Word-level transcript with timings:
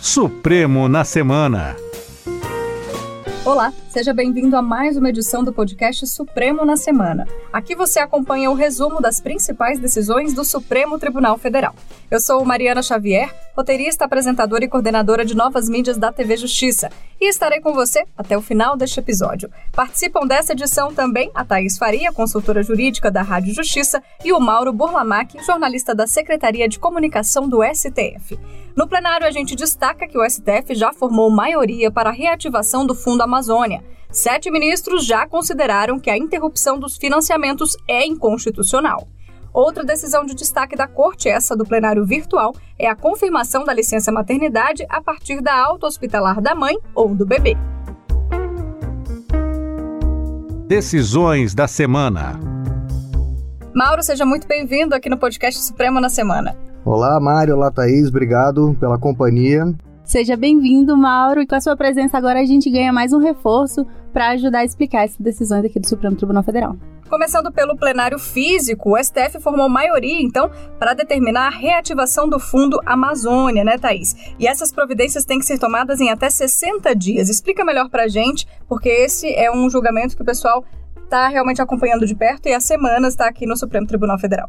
Supremo 0.00 0.88
na 0.88 1.04
Semana. 1.04 1.76
Olá, 3.44 3.70
seja 3.90 4.14
bem-vindo 4.14 4.56
a 4.56 4.62
mais 4.62 4.96
uma 4.96 5.08
edição 5.08 5.42
do 5.42 5.52
podcast 5.52 6.06
Supremo 6.06 6.64
na 6.64 6.76
Semana. 6.76 7.26
Aqui 7.52 7.74
você 7.74 7.98
acompanha 7.98 8.48
o 8.48 8.54
resumo 8.54 9.00
das 9.00 9.20
principais 9.20 9.80
decisões 9.80 10.32
do 10.32 10.44
Supremo 10.44 10.96
Tribunal 10.96 11.36
Federal. 11.36 11.74
Eu 12.08 12.20
sou 12.20 12.44
Mariana 12.44 12.84
Xavier, 12.84 13.34
roteirista, 13.56 14.04
apresentadora 14.04 14.64
e 14.64 14.68
coordenadora 14.68 15.24
de 15.24 15.36
novas 15.36 15.68
mídias 15.68 15.98
da 15.98 16.12
TV 16.12 16.36
Justiça, 16.36 16.88
e 17.20 17.28
estarei 17.28 17.60
com 17.60 17.72
você 17.72 18.04
até 18.16 18.38
o 18.38 18.40
final 18.40 18.76
deste 18.76 19.00
episódio. 19.00 19.50
Participam 19.72 20.26
dessa 20.26 20.52
edição 20.52 20.94
também 20.94 21.30
a 21.34 21.44
Thaís 21.44 21.76
Faria, 21.76 22.12
consultora 22.12 22.62
jurídica 22.62 23.10
da 23.10 23.22
Rádio 23.22 23.52
Justiça, 23.52 24.00
e 24.24 24.32
o 24.32 24.40
Mauro 24.40 24.72
Burlamac, 24.72 25.36
jornalista 25.44 25.94
da 25.94 26.06
Secretaria 26.06 26.68
de 26.68 26.78
Comunicação 26.78 27.48
do 27.48 27.58
STF. 27.62 28.38
No 28.74 28.88
plenário, 28.88 29.26
a 29.26 29.30
gente 29.30 29.54
destaca 29.54 30.06
que 30.06 30.16
o 30.16 30.28
STF 30.28 30.74
já 30.74 30.92
formou 30.92 31.30
maioria 31.30 31.90
para 31.90 32.08
a 32.08 32.12
reativação 32.12 32.86
do 32.86 32.94
Fundo 32.94 33.22
Amazônia. 33.22 33.84
Sete 34.12 34.50
ministros 34.50 35.06
já 35.06 35.24
consideraram 35.24 36.00
que 36.00 36.10
a 36.10 36.18
interrupção 36.18 36.76
dos 36.80 36.96
financiamentos 36.96 37.76
é 37.86 38.04
inconstitucional. 38.04 39.06
Outra 39.52 39.84
decisão 39.84 40.26
de 40.26 40.34
destaque 40.34 40.74
da 40.74 40.88
Corte, 40.88 41.28
essa 41.28 41.56
do 41.56 41.64
plenário 41.64 42.04
virtual, 42.04 42.52
é 42.76 42.88
a 42.88 42.96
confirmação 42.96 43.64
da 43.64 43.72
licença 43.72 44.10
maternidade 44.10 44.84
a 44.88 45.00
partir 45.00 45.40
da 45.40 45.56
alta 45.56 45.86
hospitalar 45.86 46.40
da 46.40 46.56
mãe 46.56 46.76
ou 46.92 47.14
do 47.14 47.24
bebê. 47.24 47.56
Decisões 50.66 51.54
da 51.54 51.68
semana. 51.68 52.38
Mauro, 53.72 54.02
seja 54.02 54.26
muito 54.26 54.46
bem-vindo 54.48 54.92
aqui 54.92 55.08
no 55.08 55.18
podcast 55.18 55.62
Supremo 55.62 56.00
na 56.00 56.08
Semana. 56.08 56.56
Olá, 56.84 57.20
Mário. 57.20 57.54
Olá, 57.54 57.70
Thaís. 57.70 58.08
Obrigado 58.08 58.76
pela 58.80 58.98
companhia. 58.98 59.64
Seja 60.10 60.36
bem-vindo, 60.36 60.96
Mauro. 60.96 61.40
E 61.40 61.46
com 61.46 61.54
a 61.54 61.60
sua 61.60 61.76
presença 61.76 62.18
agora 62.18 62.40
a 62.40 62.44
gente 62.44 62.68
ganha 62.68 62.92
mais 62.92 63.12
um 63.12 63.18
reforço 63.18 63.86
para 64.12 64.30
ajudar 64.30 64.60
a 64.60 64.64
explicar 64.64 65.04
essas 65.04 65.18
decisões 65.18 65.64
aqui 65.64 65.78
do 65.78 65.88
Supremo 65.88 66.16
Tribunal 66.16 66.42
Federal. 66.42 66.76
Começando 67.08 67.50
pelo 67.50 67.76
plenário 67.76 68.20
físico, 68.20 68.92
o 68.92 69.02
STF 69.02 69.40
formou 69.40 69.68
maioria, 69.68 70.22
então, 70.22 70.48
para 70.78 70.94
determinar 70.94 71.48
a 71.48 71.50
reativação 71.50 72.28
do 72.28 72.38
Fundo 72.38 72.80
Amazônia, 72.86 73.64
né, 73.64 73.76
Thaís? 73.76 74.14
E 74.38 74.46
essas 74.46 74.70
providências 74.70 75.24
têm 75.24 75.40
que 75.40 75.44
ser 75.44 75.58
tomadas 75.58 76.00
em 76.00 76.08
até 76.08 76.30
60 76.30 76.94
dias. 76.94 77.28
Explica 77.28 77.64
melhor 77.64 77.90
para 77.90 78.04
a 78.04 78.08
gente, 78.08 78.46
porque 78.68 78.88
esse 78.88 79.28
é 79.34 79.50
um 79.50 79.68
julgamento 79.68 80.14
que 80.14 80.22
o 80.22 80.24
pessoal 80.24 80.64
está 81.02 81.26
realmente 81.26 81.60
acompanhando 81.60 82.06
de 82.06 82.14
perto 82.14 82.46
e 82.46 82.54
há 82.54 82.60
semanas 82.60 83.14
está 83.14 83.26
aqui 83.26 83.44
no 83.44 83.56
Supremo 83.56 83.88
Tribunal 83.88 84.18
Federal. 84.18 84.48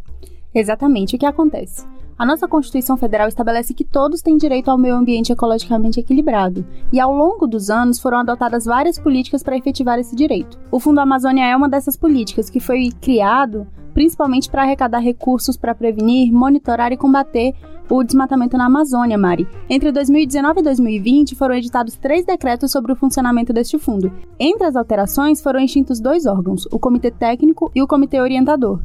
Exatamente 0.53 1.15
o 1.15 1.19
que 1.19 1.25
acontece. 1.25 1.83
A 2.21 2.25
nossa 2.25 2.47
Constituição 2.47 2.97
Federal 2.97 3.27
estabelece 3.27 3.73
que 3.73 3.83
todos 3.83 4.21
têm 4.21 4.37
direito 4.37 4.69
ao 4.69 4.77
meio 4.77 4.93
ambiente 4.93 5.31
ecologicamente 5.31 5.99
equilibrado, 5.99 6.63
e 6.93 6.99
ao 6.99 7.11
longo 7.11 7.47
dos 7.47 7.71
anos 7.71 7.99
foram 7.99 8.19
adotadas 8.19 8.63
várias 8.63 8.99
políticas 8.99 9.41
para 9.41 9.57
efetivar 9.57 9.97
esse 9.97 10.15
direito. 10.15 10.59
O 10.69 10.79
Fundo 10.79 10.99
Amazônia 10.99 11.47
é 11.47 11.55
uma 11.55 11.67
dessas 11.67 11.97
políticas 11.97 12.47
que 12.47 12.59
foi 12.59 12.91
criado 13.01 13.65
principalmente 13.91 14.51
para 14.51 14.61
arrecadar 14.61 14.99
recursos 14.99 15.57
para 15.57 15.73
prevenir, 15.73 16.31
monitorar 16.31 16.91
e 16.91 16.97
combater 16.97 17.55
o 17.89 18.03
desmatamento 18.03 18.55
na 18.55 18.67
Amazônia, 18.67 19.17
Mari. 19.17 19.47
Entre 19.67 19.91
2019 19.91 20.59
e 20.59 20.63
2020 20.63 21.35
foram 21.35 21.55
editados 21.55 21.95
três 21.95 22.23
decretos 22.23 22.71
sobre 22.71 22.91
o 22.91 22.95
funcionamento 22.95 23.51
deste 23.51 23.79
fundo. 23.79 24.13
Entre 24.39 24.67
as 24.67 24.75
alterações 24.75 25.41
foram 25.41 25.59
extintos 25.59 25.99
dois 25.99 26.27
órgãos, 26.27 26.67
o 26.71 26.77
Comitê 26.77 27.09
Técnico 27.09 27.71
e 27.73 27.81
o 27.81 27.87
Comitê 27.87 28.21
Orientador. 28.21 28.79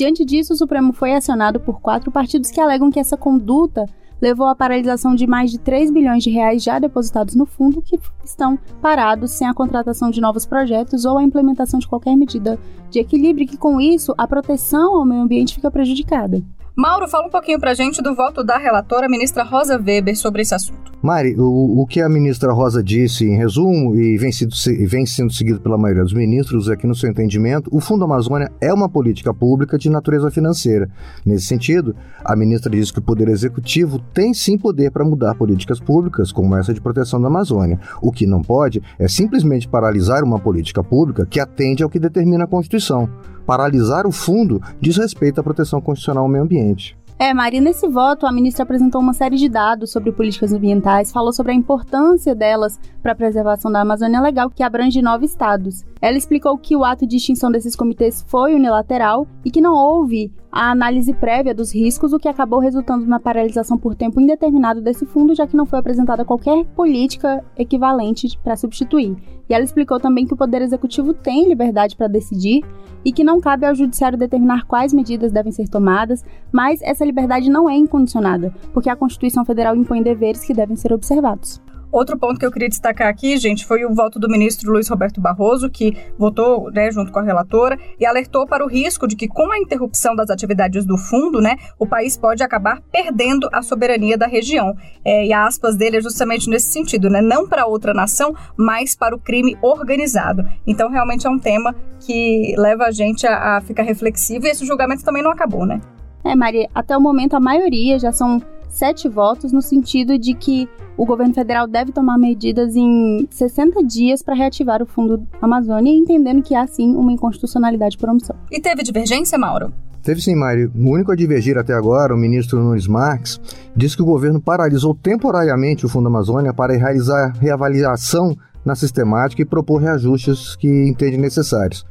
Diante 0.00 0.24
disso, 0.24 0.54
o 0.54 0.56
Supremo 0.56 0.94
foi 0.94 1.12
acionado 1.12 1.60
por 1.60 1.78
quatro 1.78 2.10
partidos 2.10 2.50
que 2.50 2.58
alegam 2.58 2.90
que 2.90 2.98
essa 2.98 3.18
conduta 3.18 3.84
levou 4.18 4.46
à 4.46 4.54
paralisação 4.54 5.14
de 5.14 5.26
mais 5.26 5.50
de 5.50 5.58
3 5.58 5.90
bilhões 5.90 6.24
de 6.24 6.30
reais 6.30 6.62
já 6.62 6.78
depositados 6.78 7.34
no 7.34 7.44
fundo 7.44 7.82
que 7.82 8.00
estão 8.24 8.58
parados 8.80 9.32
sem 9.32 9.46
a 9.46 9.52
contratação 9.52 10.10
de 10.10 10.18
novos 10.18 10.46
projetos 10.46 11.04
ou 11.04 11.18
a 11.18 11.22
implementação 11.22 11.78
de 11.78 11.86
qualquer 11.86 12.16
medida 12.16 12.58
de 12.88 12.98
equilíbrio 12.98 13.46
que 13.46 13.58
com 13.58 13.78
isso 13.78 14.14
a 14.16 14.26
proteção 14.26 14.96
ao 14.96 15.04
meio 15.04 15.20
ambiente 15.20 15.54
fica 15.54 15.70
prejudicada. 15.70 16.42
Mauro, 16.80 17.06
fala 17.06 17.26
um 17.26 17.30
pouquinho 17.30 17.60
pra 17.60 17.74
gente 17.74 18.00
do 18.00 18.14
voto 18.14 18.42
da 18.42 18.56
relatora, 18.56 19.06
ministra 19.06 19.42
Rosa 19.42 19.76
Weber, 19.76 20.16
sobre 20.16 20.40
esse 20.40 20.54
assunto. 20.54 20.90
Mari, 21.02 21.36
o, 21.38 21.82
o 21.82 21.86
que 21.86 22.00
a 22.00 22.08
ministra 22.08 22.54
Rosa 22.54 22.82
disse 22.82 23.26
em 23.26 23.36
resumo 23.36 23.94
e 23.94 24.16
vem, 24.16 24.32
sido, 24.32 24.54
vem 24.88 25.04
sendo 25.04 25.30
seguido 25.30 25.60
pela 25.60 25.76
maioria 25.76 26.02
dos 26.02 26.14
ministros 26.14 26.70
aqui 26.70 26.86
no 26.86 26.94
seu 26.94 27.10
entendimento, 27.10 27.68
o 27.70 27.80
Fundo 27.80 28.06
Amazônia 28.06 28.50
é 28.62 28.72
uma 28.72 28.88
política 28.88 29.34
pública 29.34 29.76
de 29.76 29.90
natureza 29.90 30.30
financeira. 30.30 30.88
Nesse 31.22 31.44
sentido, 31.44 31.94
a 32.24 32.34
ministra 32.34 32.70
diz 32.70 32.90
que 32.90 32.98
o 32.98 33.02
Poder 33.02 33.28
Executivo 33.28 33.98
tem 34.14 34.32
sim 34.32 34.56
poder 34.56 34.90
para 34.90 35.04
mudar 35.04 35.34
políticas 35.34 35.80
públicas, 35.80 36.32
como 36.32 36.56
essa 36.56 36.72
de 36.72 36.80
proteção 36.80 37.20
da 37.20 37.28
Amazônia. 37.28 37.78
O 38.00 38.10
que 38.10 38.26
não 38.26 38.40
pode 38.40 38.82
é 38.98 39.06
simplesmente 39.06 39.68
paralisar 39.68 40.24
uma 40.24 40.38
política 40.38 40.82
pública 40.82 41.26
que 41.26 41.40
atende 41.40 41.82
ao 41.82 41.90
que 41.90 41.98
determina 41.98 42.44
a 42.44 42.48
Constituição 42.48 43.06
paralisar 43.46 44.06
o 44.06 44.12
fundo 44.12 44.60
diz 44.80 44.96
respeito 44.96 45.40
à 45.40 45.42
proteção 45.42 45.80
constitucional 45.80 46.24
ao 46.24 46.28
meio 46.28 46.44
ambiente. 46.44 46.96
É, 47.22 47.34
Maria, 47.34 47.60
nesse 47.60 47.86
voto, 47.86 48.24
a 48.24 48.32
ministra 48.32 48.62
apresentou 48.62 48.98
uma 48.98 49.12
série 49.12 49.36
de 49.36 49.46
dados 49.46 49.92
sobre 49.92 50.10
políticas 50.10 50.54
ambientais, 50.54 51.12
falou 51.12 51.34
sobre 51.34 51.52
a 51.52 51.54
importância 51.54 52.34
delas 52.34 52.80
para 53.02 53.12
a 53.12 53.14
preservação 53.14 53.70
da 53.70 53.82
Amazônia 53.82 54.22
Legal, 54.22 54.48
que 54.48 54.62
abrange 54.62 55.02
nove 55.02 55.26
estados. 55.26 55.84
Ela 56.00 56.16
explicou 56.16 56.56
que 56.56 56.74
o 56.74 56.82
ato 56.82 57.06
de 57.06 57.16
extinção 57.16 57.50
desses 57.50 57.76
comitês 57.76 58.24
foi 58.26 58.54
unilateral 58.54 59.26
e 59.44 59.50
que 59.50 59.60
não 59.60 59.74
houve 59.74 60.32
a 60.52 60.70
análise 60.70 61.12
prévia 61.14 61.54
dos 61.54 61.72
riscos, 61.72 62.12
o 62.12 62.18
que 62.18 62.28
acabou 62.28 62.58
resultando 62.58 63.06
na 63.06 63.20
paralisação 63.20 63.78
por 63.78 63.94
tempo 63.94 64.20
indeterminado 64.20 64.80
desse 64.80 65.06
fundo, 65.06 65.34
já 65.34 65.46
que 65.46 65.56
não 65.56 65.66
foi 65.66 65.78
apresentada 65.78 66.24
qualquer 66.24 66.64
política 66.76 67.44
equivalente 67.56 68.38
para 68.42 68.56
substituir. 68.56 69.16
E 69.48 69.54
ela 69.54 69.64
explicou 69.64 70.00
também 70.00 70.26
que 70.26 70.34
o 70.34 70.36
Poder 70.36 70.62
Executivo 70.62 71.14
tem 71.14 71.48
liberdade 71.48 71.96
para 71.96 72.08
decidir 72.08 72.64
e 73.04 73.12
que 73.12 73.24
não 73.24 73.40
cabe 73.40 73.66
ao 73.66 73.74
Judiciário 73.74 74.18
determinar 74.18 74.64
quais 74.66 74.92
medidas 74.92 75.32
devem 75.32 75.52
ser 75.52 75.68
tomadas, 75.68 76.24
mas 76.52 76.80
essa 76.82 77.04
liberdade 77.04 77.48
não 77.48 77.68
é 77.68 77.76
incondicionada, 77.76 78.52
porque 78.72 78.90
a 78.90 78.96
Constituição 78.96 79.44
Federal 79.44 79.76
impõe 79.76 80.02
deveres 80.02 80.44
que 80.44 80.54
devem 80.54 80.76
ser 80.76 80.92
observados. 80.92 81.60
Outro 81.92 82.16
ponto 82.16 82.38
que 82.38 82.46
eu 82.46 82.52
queria 82.52 82.68
destacar 82.68 83.08
aqui, 83.08 83.36
gente, 83.36 83.66
foi 83.66 83.84
o 83.84 83.92
voto 83.92 84.18
do 84.18 84.28
ministro 84.28 84.70
Luiz 84.70 84.88
Roberto 84.88 85.20
Barroso, 85.20 85.68
que 85.68 85.96
votou 86.16 86.70
né, 86.70 86.90
junto 86.92 87.10
com 87.10 87.18
a 87.18 87.22
relatora 87.22 87.76
e 87.98 88.06
alertou 88.06 88.46
para 88.46 88.64
o 88.64 88.68
risco 88.68 89.08
de 89.08 89.16
que, 89.16 89.26
com 89.26 89.50
a 89.50 89.58
interrupção 89.58 90.14
das 90.14 90.30
atividades 90.30 90.84
do 90.84 90.96
fundo, 90.96 91.40
né, 91.40 91.56
o 91.78 91.86
país 91.86 92.16
pode 92.16 92.42
acabar 92.42 92.80
perdendo 92.92 93.48
a 93.52 93.60
soberania 93.60 94.16
da 94.16 94.26
região. 94.26 94.76
É, 95.04 95.26
e 95.26 95.32
a 95.32 95.46
aspas 95.46 95.76
dele 95.76 95.96
é 95.96 96.00
justamente 96.00 96.48
nesse 96.48 96.68
sentido, 96.68 97.10
né, 97.10 97.20
não 97.20 97.48
para 97.48 97.66
outra 97.66 97.92
nação, 97.92 98.34
mas 98.56 98.94
para 98.94 99.14
o 99.14 99.18
crime 99.18 99.58
organizado. 99.60 100.48
Então, 100.66 100.90
realmente 100.90 101.26
é 101.26 101.30
um 101.30 101.38
tema 101.38 101.74
que 101.98 102.54
leva 102.56 102.84
a 102.84 102.90
gente 102.92 103.26
a, 103.26 103.56
a 103.56 103.60
ficar 103.60 103.82
reflexivo 103.82 104.46
e 104.46 104.50
esse 104.50 104.64
julgamento 104.64 105.04
também 105.04 105.22
não 105.22 105.30
acabou, 105.30 105.66
né? 105.66 105.80
É, 106.24 106.36
Maria, 106.36 106.68
até 106.74 106.96
o 106.96 107.00
momento 107.00 107.34
a 107.34 107.40
maioria 107.40 107.98
já 107.98 108.12
são 108.12 108.40
sete 108.68 109.08
votos 109.08 109.52
no 109.52 109.60
sentido 109.60 110.16
de 110.16 110.34
que 110.34 110.68
o 111.00 111.06
governo 111.06 111.32
federal 111.32 111.66
deve 111.66 111.92
tomar 111.92 112.18
medidas 112.18 112.76
em 112.76 113.26
60 113.30 113.82
dias 113.84 114.22
para 114.22 114.34
reativar 114.34 114.82
o 114.82 114.86
Fundo 114.86 115.26
Amazônia, 115.40 115.90
entendendo 115.90 116.42
que 116.42 116.54
há 116.54 116.66
sim 116.66 116.94
uma 116.94 117.10
inconstitucionalidade 117.10 117.96
por 117.96 118.10
omissão. 118.10 118.36
E 118.52 118.60
teve 118.60 118.82
divergência, 118.82 119.38
Mauro? 119.38 119.72
Teve 120.02 120.20
sim, 120.20 120.34
Mário. 120.34 120.70
O 120.76 120.90
único 120.90 121.10
a 121.10 121.16
divergir 121.16 121.56
até 121.56 121.72
agora, 121.72 122.14
o 122.14 122.18
ministro 122.18 122.62
Nunes 122.62 122.86
Marques, 122.86 123.40
disse 123.74 123.96
que 123.96 124.02
o 124.02 124.06
governo 124.06 124.42
paralisou 124.42 124.94
temporariamente 124.94 125.86
o 125.86 125.88
Fundo 125.88 126.08
Amazônia 126.08 126.52
para 126.52 126.76
realizar 126.76 127.32
reavaliação 127.40 128.36
na 128.62 128.74
sistemática 128.74 129.40
e 129.40 129.46
propor 129.46 129.80
reajustes 129.80 130.54
que 130.54 130.68
entende 130.86 131.16
necessários 131.16 131.82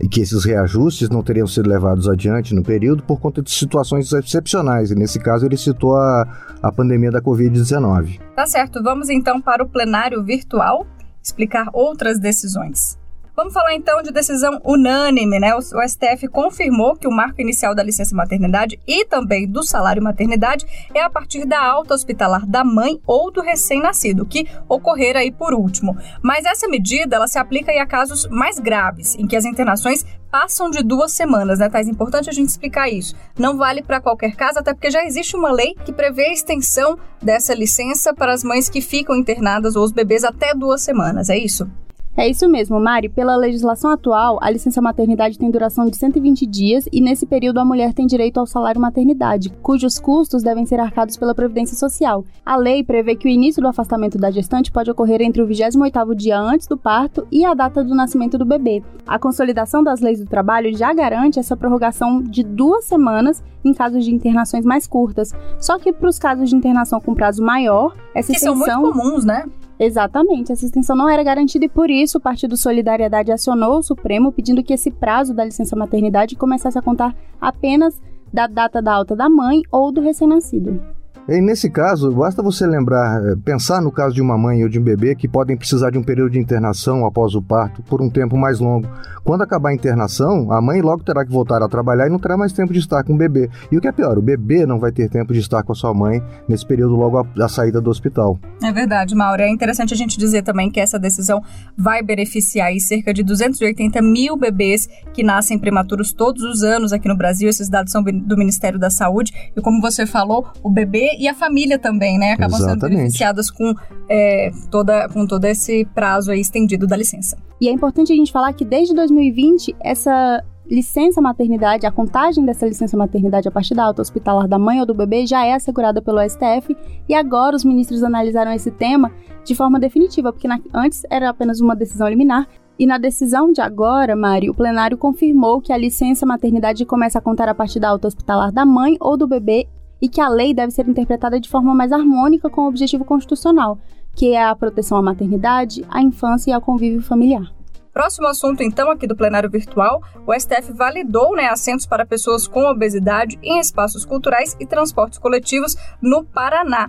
e 0.00 0.08
que 0.08 0.20
esses 0.20 0.44
reajustes 0.44 1.08
não 1.08 1.22
teriam 1.22 1.46
sido 1.46 1.68
levados 1.68 2.08
adiante 2.08 2.54
no 2.54 2.62
período 2.62 3.02
por 3.02 3.20
conta 3.20 3.42
de 3.42 3.50
situações 3.50 4.12
excepcionais, 4.12 4.90
e 4.90 4.94
nesse 4.94 5.18
caso 5.18 5.46
ele 5.46 5.56
citou 5.56 5.96
a, 5.96 6.26
a 6.62 6.72
pandemia 6.72 7.10
da 7.10 7.20
Covid-19. 7.20 8.20
Tá 8.34 8.46
certo, 8.46 8.82
vamos 8.82 9.08
então 9.08 9.40
para 9.40 9.62
o 9.62 9.68
plenário 9.68 10.22
virtual 10.22 10.86
explicar 11.22 11.68
outras 11.72 12.18
decisões. 12.18 12.98
Vamos 13.34 13.54
falar 13.54 13.74
então 13.74 14.02
de 14.02 14.12
decisão 14.12 14.60
unânime, 14.62 15.40
né? 15.40 15.54
O 15.54 15.62
STF 15.62 16.28
confirmou 16.28 16.94
que 16.94 17.08
o 17.08 17.10
marco 17.10 17.40
inicial 17.40 17.74
da 17.74 17.82
licença 17.82 18.14
maternidade 18.14 18.78
e 18.86 19.06
também 19.06 19.48
do 19.48 19.62
salário 19.62 20.02
maternidade 20.02 20.66
é 20.94 21.00
a 21.00 21.08
partir 21.08 21.46
da 21.46 21.64
alta 21.64 21.94
hospitalar 21.94 22.46
da 22.46 22.62
mãe 22.62 23.00
ou 23.06 23.32
do 23.32 23.40
recém-nascido, 23.40 24.26
que 24.26 24.46
ocorrer 24.68 25.16
aí 25.16 25.32
por 25.32 25.54
último. 25.54 25.96
Mas 26.22 26.44
essa 26.44 26.68
medida 26.68 27.16
ela 27.16 27.26
se 27.26 27.38
aplica 27.38 27.72
a 27.72 27.86
casos 27.86 28.28
mais 28.28 28.58
graves, 28.58 29.16
em 29.16 29.26
que 29.26 29.34
as 29.34 29.46
internações 29.46 30.04
passam 30.30 30.68
de 30.68 30.82
duas 30.82 31.12
semanas, 31.12 31.58
né, 31.58 31.70
Thais? 31.70 31.88
Importante 31.88 32.28
a 32.28 32.32
gente 32.34 32.50
explicar 32.50 32.90
isso. 32.90 33.16
Não 33.38 33.56
vale 33.56 33.82
para 33.82 34.00
qualquer 34.00 34.36
caso, 34.36 34.58
até 34.58 34.74
porque 34.74 34.90
já 34.90 35.06
existe 35.06 35.36
uma 35.36 35.50
lei 35.50 35.74
que 35.86 35.92
prevê 35.92 36.26
a 36.26 36.32
extensão 36.32 36.98
dessa 37.22 37.54
licença 37.54 38.12
para 38.12 38.34
as 38.34 38.44
mães 38.44 38.68
que 38.68 38.82
ficam 38.82 39.16
internadas 39.16 39.74
ou 39.74 39.82
os 39.82 39.92
bebês 39.92 40.22
até 40.22 40.54
duas 40.54 40.82
semanas, 40.82 41.30
é 41.30 41.38
isso? 41.38 41.66
É 42.14 42.28
isso 42.28 42.46
mesmo, 42.46 42.78
Mari. 42.78 43.08
Pela 43.08 43.36
legislação 43.36 43.90
atual, 43.90 44.38
a 44.42 44.50
licença 44.50 44.82
maternidade 44.82 45.38
tem 45.38 45.50
duração 45.50 45.86
de 45.86 45.96
120 45.96 46.46
dias 46.46 46.84
e 46.92 47.00
nesse 47.00 47.24
período 47.24 47.58
a 47.58 47.64
mulher 47.64 47.94
tem 47.94 48.06
direito 48.06 48.38
ao 48.38 48.46
salário 48.46 48.80
maternidade, 48.80 49.48
cujos 49.62 49.98
custos 49.98 50.42
devem 50.42 50.66
ser 50.66 50.78
arcados 50.78 51.16
pela 51.16 51.34
Previdência 51.34 51.74
Social. 51.74 52.22
A 52.44 52.54
lei 52.54 52.84
prevê 52.84 53.16
que 53.16 53.26
o 53.26 53.30
início 53.30 53.62
do 53.62 53.68
afastamento 53.68 54.18
da 54.18 54.30
gestante 54.30 54.70
pode 54.70 54.90
ocorrer 54.90 55.22
entre 55.22 55.40
o 55.40 55.48
28º 55.48 56.14
dia 56.14 56.38
antes 56.38 56.66
do 56.66 56.76
parto 56.76 57.26
e 57.32 57.46
a 57.46 57.54
data 57.54 57.82
do 57.82 57.94
nascimento 57.94 58.36
do 58.36 58.44
bebê. 58.44 58.82
A 59.06 59.18
consolidação 59.18 59.82
das 59.82 60.00
leis 60.00 60.20
do 60.20 60.26
trabalho 60.26 60.76
já 60.76 60.92
garante 60.92 61.38
essa 61.38 61.56
prorrogação 61.56 62.22
de 62.22 62.42
duas 62.42 62.84
semanas 62.84 63.42
em 63.64 63.72
casos 63.72 64.04
de 64.04 64.14
internações 64.14 64.66
mais 64.66 64.86
curtas. 64.86 65.32
Só 65.58 65.78
que 65.78 65.92
para 65.92 66.08
os 66.08 66.18
casos 66.18 66.50
de 66.50 66.56
internação 66.56 67.00
com 67.00 67.14
prazo 67.14 67.42
maior, 67.42 67.94
essa 68.14 68.32
que 68.32 68.36
extensão... 68.36 68.66
são 68.66 68.82
muito 68.82 68.98
comuns, 68.98 69.24
né? 69.24 69.46
Exatamente, 69.84 70.52
essa 70.52 70.64
extensão 70.64 70.94
não 70.94 71.08
era 71.08 71.24
garantida 71.24 71.64
e 71.64 71.68
por 71.68 71.90
isso 71.90 72.18
o 72.18 72.20
Partido 72.20 72.56
Solidariedade 72.56 73.32
acionou 73.32 73.78
o 73.78 73.82
Supremo 73.82 74.30
pedindo 74.30 74.62
que 74.62 74.72
esse 74.72 74.92
prazo 74.92 75.34
da 75.34 75.44
licença 75.44 75.74
maternidade 75.74 76.36
começasse 76.36 76.78
a 76.78 76.82
contar 76.82 77.16
apenas 77.40 78.00
da 78.32 78.46
data 78.46 78.80
da 78.80 78.94
alta 78.94 79.16
da 79.16 79.28
mãe 79.28 79.62
ou 79.72 79.90
do 79.90 80.00
recém-nascido. 80.00 80.80
E 81.28 81.40
nesse 81.40 81.70
caso, 81.70 82.10
basta 82.10 82.42
você 82.42 82.66
lembrar, 82.66 83.22
eh, 83.24 83.36
pensar 83.44 83.80
no 83.80 83.92
caso 83.92 84.12
de 84.12 84.20
uma 84.20 84.36
mãe 84.36 84.64
ou 84.64 84.68
de 84.68 84.80
um 84.80 84.82
bebê 84.82 85.14
que 85.14 85.28
podem 85.28 85.56
precisar 85.56 85.90
de 85.90 85.96
um 85.98 86.02
período 86.02 86.32
de 86.32 86.40
internação 86.40 87.06
após 87.06 87.36
o 87.36 87.40
parto 87.42 87.80
por 87.82 88.02
um 88.02 88.10
tempo 88.10 88.36
mais 88.36 88.58
longo. 88.58 88.88
Quando 89.22 89.42
acabar 89.42 89.68
a 89.68 89.74
internação, 89.74 90.50
a 90.50 90.60
mãe 90.60 90.82
logo 90.82 91.04
terá 91.04 91.24
que 91.24 91.30
voltar 91.30 91.62
a 91.62 91.68
trabalhar 91.68 92.08
e 92.08 92.10
não 92.10 92.18
terá 92.18 92.36
mais 92.36 92.52
tempo 92.52 92.72
de 92.72 92.80
estar 92.80 93.04
com 93.04 93.14
o 93.14 93.16
bebê. 93.16 93.48
E 93.70 93.76
o 93.76 93.80
que 93.80 93.86
é 93.86 93.92
pior, 93.92 94.18
o 94.18 94.22
bebê 94.22 94.66
não 94.66 94.80
vai 94.80 94.90
ter 94.90 95.08
tempo 95.08 95.32
de 95.32 95.38
estar 95.38 95.62
com 95.62 95.70
a 95.70 95.76
sua 95.76 95.94
mãe 95.94 96.20
nesse 96.48 96.66
período 96.66 96.96
logo 96.96 97.22
da 97.36 97.48
saída 97.48 97.80
do 97.80 97.88
hospital. 97.88 98.36
É 98.60 98.72
verdade, 98.72 99.14
Mauro. 99.14 99.42
É 99.42 99.48
interessante 99.48 99.94
a 99.94 99.96
gente 99.96 100.18
dizer 100.18 100.42
também 100.42 100.70
que 100.72 100.80
essa 100.80 100.98
decisão 100.98 101.40
vai 101.78 102.02
beneficiar 102.02 102.68
aí 102.68 102.80
cerca 102.80 103.14
de 103.14 103.22
280 103.22 104.02
mil 104.02 104.36
bebês 104.36 104.88
que 105.14 105.22
nascem 105.22 105.56
prematuros 105.56 106.12
todos 106.12 106.42
os 106.42 106.64
anos 106.64 106.92
aqui 106.92 107.06
no 107.06 107.16
Brasil. 107.16 107.48
Esses 107.48 107.68
dados 107.68 107.92
são 107.92 108.02
do 108.02 108.36
Ministério 108.36 108.78
da 108.78 108.90
Saúde. 108.90 109.32
E 109.56 109.60
como 109.60 109.80
você 109.80 110.04
falou, 110.04 110.48
o 110.64 110.70
bebê 110.70 111.11
e 111.18 111.28
a 111.28 111.34
família 111.34 111.78
também, 111.78 112.18
né? 112.18 112.32
Acabam 112.32 112.58
Exatamente. 112.58 112.80
sendo 112.80 112.90
beneficiadas 112.90 113.50
com, 113.50 113.74
é, 114.08 114.50
toda, 114.70 115.08
com 115.08 115.26
todo 115.26 115.44
esse 115.44 115.84
prazo 115.94 116.30
aí 116.30 116.40
estendido 116.40 116.86
da 116.86 116.96
licença. 116.96 117.36
E 117.60 117.68
é 117.68 117.72
importante 117.72 118.12
a 118.12 118.16
gente 118.16 118.32
falar 118.32 118.52
que 118.52 118.64
desde 118.64 118.94
2020, 118.94 119.76
essa 119.80 120.42
licença 120.66 121.20
maternidade, 121.20 121.86
a 121.86 121.90
contagem 121.90 122.44
dessa 122.44 122.66
licença 122.66 122.96
maternidade 122.96 123.48
a 123.48 123.50
partir 123.50 123.74
da 123.74 123.84
alta 123.84 124.02
hospitalar 124.02 124.48
da 124.48 124.58
mãe 124.58 124.80
ou 124.80 124.86
do 124.86 124.94
bebê 124.94 125.26
já 125.26 125.44
é 125.44 125.54
assegurada 125.54 126.00
pelo 126.00 126.20
STF 126.26 126.76
e 127.08 127.14
agora 127.14 127.56
os 127.56 127.64
ministros 127.64 128.02
analisaram 128.02 128.52
esse 128.52 128.70
tema 128.70 129.10
de 129.44 129.54
forma 129.54 129.78
definitiva, 129.78 130.32
porque 130.32 130.48
na, 130.48 130.60
antes 130.72 131.02
era 131.10 131.28
apenas 131.28 131.60
uma 131.60 131.74
decisão 131.74 132.08
liminar. 132.08 132.48
E 132.78 132.86
na 132.86 132.96
decisão 132.96 133.52
de 133.52 133.60
agora, 133.60 134.16
Mari, 134.16 134.48
o 134.48 134.54
plenário 134.54 134.96
confirmou 134.96 135.60
que 135.60 135.72
a 135.72 135.76
licença 135.76 136.24
maternidade 136.24 136.84
começa 136.86 137.18
a 137.18 137.22
contar 137.22 137.48
a 137.48 137.54
partir 137.54 137.78
da 137.78 137.90
alta 137.90 138.08
hospitalar 138.08 138.50
da 138.50 138.64
mãe 138.64 138.96
ou 138.98 139.16
do 139.16 139.28
bebê 139.28 139.68
e 140.02 140.08
que 140.08 140.20
a 140.20 140.28
lei 140.28 140.52
deve 140.52 140.72
ser 140.72 140.88
interpretada 140.88 141.38
de 141.38 141.48
forma 141.48 141.72
mais 141.72 141.92
harmônica 141.92 142.50
com 142.50 142.62
o 142.62 142.68
objetivo 142.68 143.04
constitucional, 143.04 143.78
que 144.16 144.32
é 144.32 144.44
a 144.44 144.56
proteção 144.56 144.98
à 144.98 145.02
maternidade, 145.02 145.86
à 145.88 146.02
infância 146.02 146.50
e 146.50 146.52
ao 146.52 146.60
convívio 146.60 147.00
familiar. 147.00 147.54
Próximo 147.92 148.26
assunto, 148.26 148.62
então, 148.62 148.90
aqui 148.90 149.06
do 149.06 149.14
plenário 149.14 149.50
virtual, 149.50 150.02
o 150.26 150.32
STF 150.32 150.72
validou 150.72 151.36
né, 151.36 151.46
assentos 151.48 151.86
para 151.86 152.06
pessoas 152.06 152.48
com 152.48 152.64
obesidade 152.64 153.38
em 153.42 153.60
espaços 153.60 154.04
culturais 154.04 154.56
e 154.58 154.66
transportes 154.66 155.18
coletivos 155.18 155.76
no 156.00 156.24
Paraná. 156.24 156.88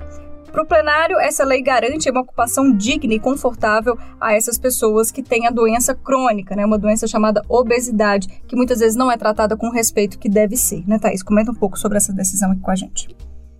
Para 0.54 0.62
o 0.62 0.68
plenário, 0.68 1.20
essa 1.20 1.44
lei 1.44 1.64
garante 1.64 2.12
uma 2.12 2.22
ocupação 2.22 2.72
digna 2.72 3.16
e 3.16 3.20
confortável 3.20 3.98
a 4.22 4.34
essas 4.34 4.60
pessoas 4.60 5.10
que 5.10 5.24
têm 5.24 5.48
a 5.48 5.50
doença 5.50 5.96
crônica, 5.96 6.56
né? 6.56 6.64
Uma 6.64 6.78
doença 6.78 7.08
chamada 7.08 7.42
obesidade, 7.50 8.28
que 8.48 8.56
muitas 8.56 8.78
vezes 8.78 8.96
não 8.96 9.12
é 9.12 9.18
tratada 9.18 9.58
com 9.58 9.70
o 9.70 9.72
respeito 9.72 10.20
que 10.20 10.30
deve 10.30 10.56
ser, 10.56 10.88
né, 10.88 11.00
Thaís? 11.00 11.24
Comenta 11.24 11.50
um 11.50 11.56
pouco 11.56 11.76
sobre 11.80 11.98
essa 11.98 12.14
decisão 12.14 12.52
aqui 12.52 12.62
com 12.62 12.70
a 12.70 12.76
gente. 12.76 13.08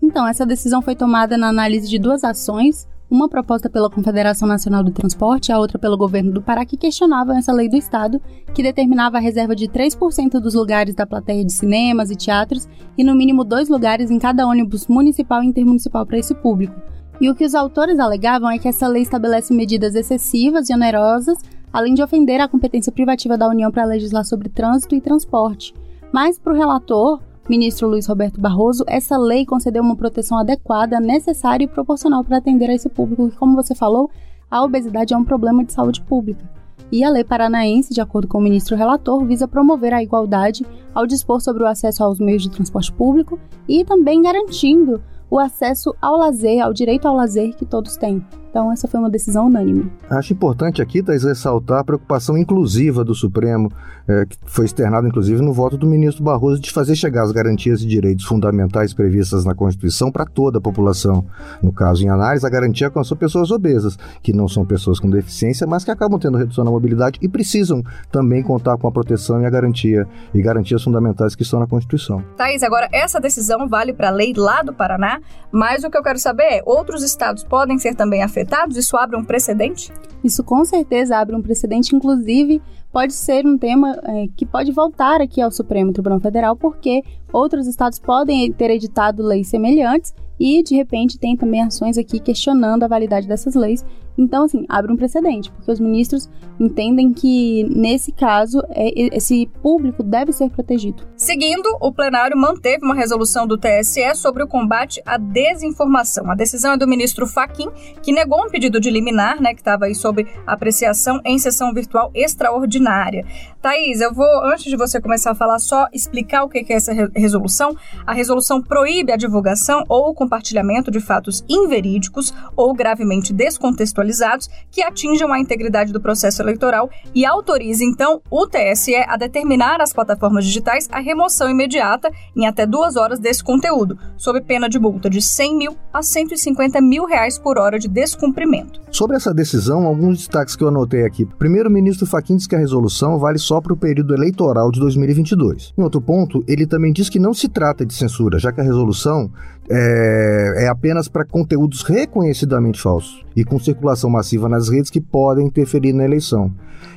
Então, 0.04 0.28
essa 0.28 0.45
decisão 0.45 0.84
foi 0.84 0.95
tomada 0.95 1.36
na 1.36 1.48
análise 1.48 1.90
de 1.90 1.98
duas 1.98 2.24
ações, 2.24 2.88
uma 3.09 3.29
proposta 3.29 3.69
pela 3.69 3.89
Confederação 3.89 4.47
Nacional 4.47 4.83
do 4.83 4.91
Transporte 4.91 5.50
e 5.50 5.51
a 5.51 5.59
outra 5.59 5.77
pelo 5.77 5.97
governo 5.97 6.31
do 6.31 6.41
Pará, 6.41 6.65
que 6.65 6.77
questionavam 6.77 7.38
essa 7.38 7.53
lei 7.53 7.69
do 7.69 7.75
Estado, 7.75 8.21
que 8.53 8.63
determinava 8.63 9.17
a 9.17 9.21
reserva 9.21 9.55
de 9.55 9.67
3% 9.67 10.39
dos 10.39 10.53
lugares 10.53 10.95
da 10.95 11.05
plateia 11.05 11.45
de 11.45 11.53
cinemas 11.53 12.09
e 12.09 12.15
teatros 12.15 12.67
e 12.97 13.03
no 13.03 13.15
mínimo 13.15 13.44
dois 13.44 13.69
lugares 13.69 14.09
em 14.09 14.17
cada 14.17 14.47
ônibus 14.47 14.88
municipal 14.88 15.44
e 15.44 15.47
intermunicipal 15.47 16.05
para 16.05 16.17
esse 16.17 16.33
público. 16.33 16.81
E 17.21 17.29
o 17.29 17.35
que 17.35 17.45
os 17.45 17.53
autores 17.53 18.00
alegavam 18.00 18.50
é 18.50 18.57
que 18.57 18.67
essa 18.67 18.88
lei 18.88 19.03
estabelece 19.03 19.53
medidas 19.53 19.95
excessivas 19.95 20.69
e 20.69 20.73
onerosas, 20.73 21.38
além 21.71 21.94
de 21.94 22.03
ofender 22.03 22.41
a 22.41 22.47
competência 22.47 22.91
privativa 22.91 23.38
da 23.38 23.47
União 23.47 23.71
para 23.71 23.85
legislar 23.85 24.25
sobre 24.25 24.49
trânsito 24.49 24.95
e 24.95 25.01
transporte. 25.01 25.73
Mas, 26.11 26.38
para 26.38 26.53
o 26.53 26.56
relator, 26.56 27.21
ministro 27.50 27.90
Luiz 27.90 28.06
Roberto 28.07 28.40
Barroso, 28.40 28.84
essa 28.88 29.18
lei 29.18 29.45
concedeu 29.45 29.84
uma 29.84 29.95
proteção 29.95 30.38
adequada, 30.38 31.00
necessária 31.00 31.66
e 31.66 31.68
proporcional 31.68 32.24
para 32.24 32.38
atender 32.38 32.69
a 32.69 32.74
esse 32.74 32.90
público, 32.90 33.30
que, 33.30 33.36
como 33.36 33.56
você 33.56 33.75
falou, 33.75 34.10
a 34.50 34.63
obesidade 34.63 35.13
é 35.13 35.18
um 35.18 35.25
problema 35.25 35.63
de 35.63 35.74
saúde 35.74 36.01
pública. 36.01 36.50
E 36.92 37.04
a 37.04 37.10
lei 37.10 37.24
paranaense, 37.24 37.94
de 37.94 38.01
acordo 38.01 38.28
com 38.28 38.38
o 38.38 38.42
ministro 38.42 38.75
relator, 38.75 39.25
visa 39.25 39.48
promover 39.48 39.94
a 39.94 40.04
igualdade 40.04 40.66
ao 40.94 41.07
dispor 41.07 41.42
sobre 41.42 41.63
o 41.63 41.68
acesso 41.68 42.04
aos 42.04 42.19
meios 42.19 42.44
de 42.44 42.51
transporte 42.51 42.92
público 42.92 43.40
e 43.68 43.84
também 43.84 44.22
garantindo 44.22 45.01
o 45.30 45.40
acesso 45.40 45.95
ao 46.00 46.16
lazer, 46.16 46.62
ao 46.62 46.72
direito 46.72 47.07
ao 47.07 47.16
lazer 47.16 47.56
que 47.56 47.66
todos 47.66 47.98
têm. 47.98 48.24
Então, 48.53 48.71
essa 48.71 48.88
foi 48.88 49.00
uma 49.00 49.09
decisão 49.09 49.47
unânime. 49.47 49.91
Acho 50.07 50.31
importante 50.31 50.79
aqui, 50.79 51.01
Thais, 51.01 51.23
ressaltar 51.23 51.79
a 51.79 51.83
preocupação 51.83 52.38
inclusiva 52.38 53.03
do 53.03 53.15
Supremo, 53.15 53.71
é, 54.07 54.27
que 54.27 54.38
foi 54.45 54.65
externada, 54.65 55.07
inclusive, 55.07 55.41
no 55.41 55.51
voto 55.51 55.75
do 55.75 55.88
ministro 55.88 56.23
Barroso, 56.23 56.61
de 56.61 56.71
fazer 56.71 56.95
chegar 56.95 57.23
as 57.23 57.31
garantias 57.31 57.81
e 57.81 57.88
direitos 57.88 58.25
fundamentais 58.25 58.94
previstas 58.94 59.44
na 59.44 59.55
Constituição 59.55 60.11
para 60.11 60.23
toda 60.27 60.59
a 60.59 60.61
população. 60.61 61.25
No 61.63 61.73
caso, 61.73 62.03
em 62.03 62.09
análise, 62.09 62.45
a 62.45 62.50
garantia 62.50 62.85
alcançou 62.85 63.17
pessoas 63.17 63.50
obesas, 63.50 63.97
que 64.21 64.31
não 64.31 64.47
são 64.47 64.63
pessoas 64.63 64.99
com 64.99 65.09
deficiência, 65.09 65.65
mas 65.65 65.83
que 65.83 65.89
acabam 65.89 66.19
tendo 66.19 66.38
redução 66.38 66.63
na 66.63 66.69
mobilidade 66.69 67.17
e 67.23 67.27
precisam 67.27 67.81
também 68.11 68.44
contar 68.44 68.77
com 68.77 68.88
a 68.88 68.91
proteção 68.91 69.41
e 69.41 69.47
a 69.47 69.49
garantia, 69.49 70.07
e 70.31 70.44
garantias 70.44 70.83
fundamentais 70.83 71.33
que 71.33 71.41
estão 71.41 71.59
na 71.59 71.65
Constituição. 71.65 72.23
Thaís, 72.38 72.61
agora, 72.61 72.88
essa 72.91 73.19
decisão 73.19 73.67
vale 73.67 73.94
para 73.94 74.09
a 74.09 74.11
lei 74.11 74.31
lá 74.38 74.61
do 74.61 74.75
Paraná, 74.75 75.19
mas 75.51 75.83
o 75.83 75.89
que 75.89 75.97
eu 75.97 76.03
quero 76.03 76.19
saber 76.19 76.44
é, 76.44 76.61
outros 76.63 77.01
estados 77.01 77.44
podem 77.44 77.79
ser 77.79 77.95
também 77.95 78.21
afetados? 78.21 78.43
Afetados? 78.44 78.78
Isso 78.78 78.98
abre 78.98 79.18
um 79.18 79.24
precedente? 79.24 79.92
Isso 80.24 80.44
com 80.44 80.63
certeza 80.63 81.18
abre 81.18 81.36
um 81.36 81.42
precedente, 81.42 81.95
inclusive 81.95 82.62
pode 82.92 83.13
ser 83.13 83.45
um 83.45 83.57
tema 83.57 83.98
é, 84.04 84.28
que 84.38 84.45
pode 84.45 84.72
voltar 84.72 85.19
aqui 85.19 85.42
ao 85.42 85.51
Supremo 85.51 85.92
Tribunal 85.92 86.19
Federal, 86.19 86.56
porque 86.56 87.01
outros 87.31 87.66
estados 87.66 87.98
podem 87.98 88.51
ter 88.51 88.69
editado 88.69 89.24
leis 89.24 89.48
semelhantes 89.48 90.13
e, 90.39 90.63
de 90.63 90.75
repente, 90.75 91.19
tem 91.19 91.35
também 91.35 91.61
ações 91.61 91.97
aqui 91.97 92.19
questionando 92.19 92.83
a 92.83 92.87
validade 92.87 93.28
dessas 93.28 93.56
leis. 93.56 93.85
Então, 94.18 94.44
assim, 94.45 94.66
abre 94.69 94.92
um 94.92 94.95
precedente, 94.95 95.52
porque 95.52 95.71
os 95.71 95.80
ministros 95.80 96.30
entendem 96.59 97.11
que, 97.13 97.63
nesse 97.63 98.11
caso, 98.11 98.61
é, 98.69 99.16
esse 99.16 99.47
público 99.61 100.04
deve 100.04 100.31
ser 100.31 100.49
protegido. 100.52 101.04
Seguindo, 101.18 101.66
o 101.81 101.92
plenário 101.92 102.37
manteve 102.37 102.85
uma 102.85 102.94
resolução 102.94 103.47
do 103.47 103.57
TSE 103.57 104.13
sobre 104.16 104.44
o 104.44 104.47
combate 104.47 105.02
à 105.06 105.18
desinformação. 105.18 106.30
A 106.30 106.35
decisão 106.35 106.73
é 106.73 106.78
do 106.78 106.87
ministro 106.87 107.25
Faquim, 107.25 107.69
que 108.04 108.11
negou 108.11 108.45
um 108.45 108.49
pedido 108.49 108.80
de 108.80 108.92
liminar, 108.92 109.42
né, 109.42 109.54
que 109.54 109.61
estava 109.61 109.85
aí 109.85 109.95
sob 109.95 110.28
apreciação 110.45 111.19
em 111.25 111.40
sessão 111.40 111.73
virtual 111.73 112.11
extraordinária. 112.13 113.25
Thaís, 113.61 113.99
eu 113.99 114.13
vou, 114.13 114.28
antes 114.45 114.66
de 114.66 114.75
você 114.75 115.02
começar 115.02 115.31
a 115.31 115.35
falar, 115.35 115.57
só 115.57 115.87
explicar 115.92 116.44
o 116.44 116.49
que 116.49 116.59
é 116.59 116.75
essa 116.75 116.94
resolução. 117.16 117.75
A 118.06 118.13
resolução 118.13 118.61
proíbe 118.61 119.11
a 119.11 119.18
divulgação 119.18 119.83
ou 119.87 120.09
o 120.09 120.13
compartilhamento 120.23 120.89
de 120.89 121.01
fatos 121.01 121.44
inverídicos 121.49 122.33
ou 122.56 122.73
gravemente 122.73 123.33
descontextualizados 123.33 124.49
que 124.71 124.81
atinjam 124.81 125.33
a 125.33 125.39
integridade 125.39 125.92
do 125.92 125.99
processo 125.99 126.42
eleitoral 126.42 126.89
e 127.13 127.25
autoriza, 127.25 127.83
então, 127.83 128.21
o 128.31 128.47
TSE 128.47 128.95
a 128.95 129.18
determinar 129.18 129.81
às 129.81 129.92
plataformas 129.92 130.45
digitais 130.45 130.87
a 130.92 130.99
remoção 130.99 131.49
imediata 131.49 132.09
em 132.35 132.47
até 132.47 132.65
duas 132.65 132.95
horas 132.95 133.19
desse 133.19 133.44
conteúdo, 133.44 133.97
sob 134.15 134.39
pena 134.42 134.69
de 134.69 134.80
multa 134.80 135.09
de 135.09 135.21
100 135.21 135.57
mil 135.57 135.77
a 135.92 136.01
150 136.01 136.80
mil 136.81 137.06
reais 137.06 137.37
por 137.37 137.57
hora 137.57 137.77
de 137.77 137.89
descumprimento. 137.89 138.81
Sobre 138.89 139.18
essa 139.18 139.33
decisão, 139.33 139.85
alguns 139.85 140.19
destaques 140.19 140.56
que 140.56 140.63
eu 140.63 140.69
anotei 140.69 141.03
aqui. 141.03 141.25
Primeiro, 141.37 141.68
o 141.68 141.71
ministro 141.71 142.06
Fachin 142.06 142.37
diz 142.37 142.47
que 142.47 142.56
a 142.56 142.59
resolução 142.59 143.19
vale 143.19 143.39
só 143.39 143.59
para 143.59 143.73
o 143.73 143.77
período 143.77 144.13
eleitoral 144.13 144.71
de 144.71 144.80
2022. 144.80 145.73
Em 145.77 145.81
outro 145.81 145.99
ponto, 145.99 146.44
ele 146.47 146.65
também 146.65 146.94
diz 146.94 147.09
que 147.09 147.19
não 147.19 147.33
se 147.33 147.49
trata 147.49 147.85
de 147.85 147.94
censura, 147.94 148.39
já 148.39 148.51
que 148.51 148.61
a 148.61 148.63
resolução 148.63 149.31
é, 149.69 150.65
é 150.65 150.67
apenas 150.67 151.07
para 151.07 151.25
conteúdos 151.25 151.83
reconhecidamente 151.83 152.81
falsos 152.81 153.23
e 153.35 153.43
com 153.43 153.59
circulação 153.59 154.09
massiva 154.09 154.49
nas 154.49 154.69
redes 154.69 154.89
que 154.89 155.01
podem 155.01 155.47
interferir 155.47 155.93
na 155.93 156.03
eleição. 156.03 156.51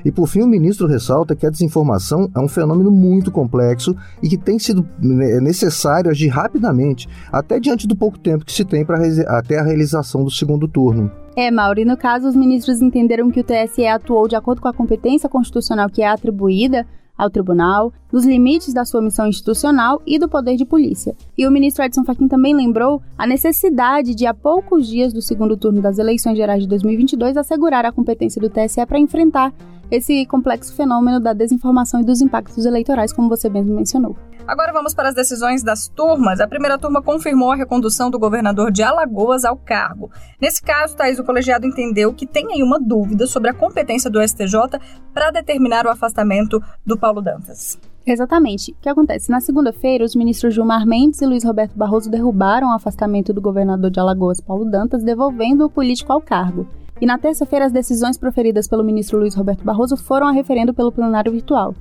E 0.04 0.10
por 0.10 0.26
fim, 0.26 0.42
o 0.42 0.46
ministro 0.46 0.86
ressalta 0.86 1.34
que 1.34 1.46
a 1.46 1.50
desinformação 1.50 2.30
é 2.34 2.40
um 2.40 2.48
fenômeno 2.48 2.90
muito 2.90 3.30
complexo 3.30 3.94
e 4.22 4.28
que 4.28 4.36
tem 4.36 4.58
sido 4.58 4.86
né, 5.00 5.40
necessário 5.40 6.10
agir 6.10 6.28
rapidamente, 6.28 7.08
até 7.30 7.58
diante 7.58 7.86
do 7.86 7.96
pouco 7.96 8.18
tempo 8.18 8.44
que 8.44 8.52
se 8.52 8.64
tem 8.64 8.84
para 8.84 8.98
até 9.28 9.58
a 9.58 9.64
realização 9.64 10.24
do 10.24 10.30
segundo 10.30 10.68
turno. 10.68 11.10
É, 11.36 11.50
Mauro, 11.50 11.80
e 11.80 11.84
no 11.84 11.96
caso, 11.96 12.28
os 12.28 12.34
ministros 12.34 12.80
entenderam 12.80 13.30
que 13.30 13.40
o 13.40 13.44
TSE 13.44 13.86
atuou 13.86 14.26
de 14.26 14.36
acordo 14.36 14.62
com 14.62 14.68
a 14.68 14.72
competência 14.72 15.28
constitucional 15.28 15.88
que 15.90 16.02
é 16.02 16.08
atribuída 16.08 16.86
ao 17.16 17.30
tribunal, 17.30 17.92
nos 18.12 18.24
limites 18.24 18.74
da 18.74 18.84
sua 18.84 19.00
missão 19.00 19.26
institucional 19.26 20.02
e 20.06 20.18
do 20.18 20.28
poder 20.28 20.56
de 20.56 20.64
polícia. 20.64 21.14
E 21.36 21.46
o 21.46 21.50
ministro 21.50 21.84
Edson 21.84 22.04
Fachin 22.04 22.28
também 22.28 22.54
lembrou 22.54 23.02
a 23.16 23.26
necessidade 23.26 24.14
de, 24.14 24.26
a 24.26 24.34
poucos 24.34 24.86
dias 24.86 25.12
do 25.12 25.22
segundo 25.22 25.56
turno 25.56 25.80
das 25.80 25.98
eleições 25.98 26.36
gerais 26.36 26.62
de 26.62 26.68
2022, 26.68 27.36
assegurar 27.36 27.84
a 27.84 27.92
competência 27.92 28.40
do 28.40 28.50
TSE 28.50 28.84
para 28.86 28.98
enfrentar 28.98 29.52
esse 29.90 30.26
complexo 30.26 30.74
fenômeno 30.74 31.20
da 31.20 31.32
desinformação 31.32 32.00
e 32.00 32.04
dos 32.04 32.20
impactos 32.20 32.66
eleitorais, 32.66 33.12
como 33.12 33.28
você 33.28 33.48
mesmo 33.48 33.74
mencionou. 33.74 34.16
Agora 34.46 34.72
vamos 34.72 34.94
para 34.94 35.08
as 35.08 35.14
decisões 35.14 35.62
das 35.62 35.88
turmas. 35.88 36.40
A 36.40 36.46
primeira 36.46 36.78
turma 36.78 37.02
confirmou 37.02 37.50
a 37.50 37.56
recondução 37.56 38.10
do 38.10 38.18
governador 38.18 38.70
de 38.70 38.80
Alagoas 38.80 39.44
ao 39.44 39.56
cargo. 39.56 40.08
Nesse 40.40 40.62
caso, 40.62 40.96
Thaís, 40.96 41.18
o 41.18 41.24
colegiado 41.24 41.66
entendeu 41.66 42.14
que 42.14 42.26
tem 42.26 42.52
aí 42.52 42.62
uma 42.62 42.78
dúvida 42.78 43.26
sobre 43.26 43.50
a 43.50 43.54
competência 43.54 44.08
do 44.08 44.22
STJ 44.22 44.78
para 45.12 45.32
determinar 45.32 45.84
o 45.84 45.90
afastamento 45.90 46.62
do 46.84 46.96
Paulo 46.96 47.20
Dantas. 47.20 47.76
Exatamente. 48.06 48.70
O 48.70 48.76
que 48.80 48.88
acontece? 48.88 49.32
Na 49.32 49.40
segunda-feira, 49.40 50.04
os 50.04 50.14
ministros 50.14 50.54
Gilmar 50.54 50.86
Mendes 50.86 51.20
e 51.20 51.26
Luiz 51.26 51.42
Roberto 51.42 51.76
Barroso 51.76 52.08
derrubaram 52.08 52.68
o 52.68 52.74
afastamento 52.74 53.32
do 53.32 53.40
governador 53.40 53.90
de 53.90 53.98
Alagoas, 53.98 54.40
Paulo 54.40 54.64
Dantas, 54.64 55.02
devolvendo 55.02 55.64
o 55.64 55.70
político 55.70 56.12
ao 56.12 56.20
cargo. 56.20 56.68
E 57.00 57.04
na 57.04 57.18
terça-feira, 57.18 57.66
as 57.66 57.72
decisões 57.72 58.16
proferidas 58.16 58.68
pelo 58.68 58.84
ministro 58.84 59.18
Luiz 59.18 59.34
Roberto 59.34 59.64
Barroso 59.64 59.96
foram 59.96 60.28
a 60.28 60.32
referendo 60.32 60.72
pelo 60.72 60.92
plenário 60.92 61.32
virtual. 61.32 61.74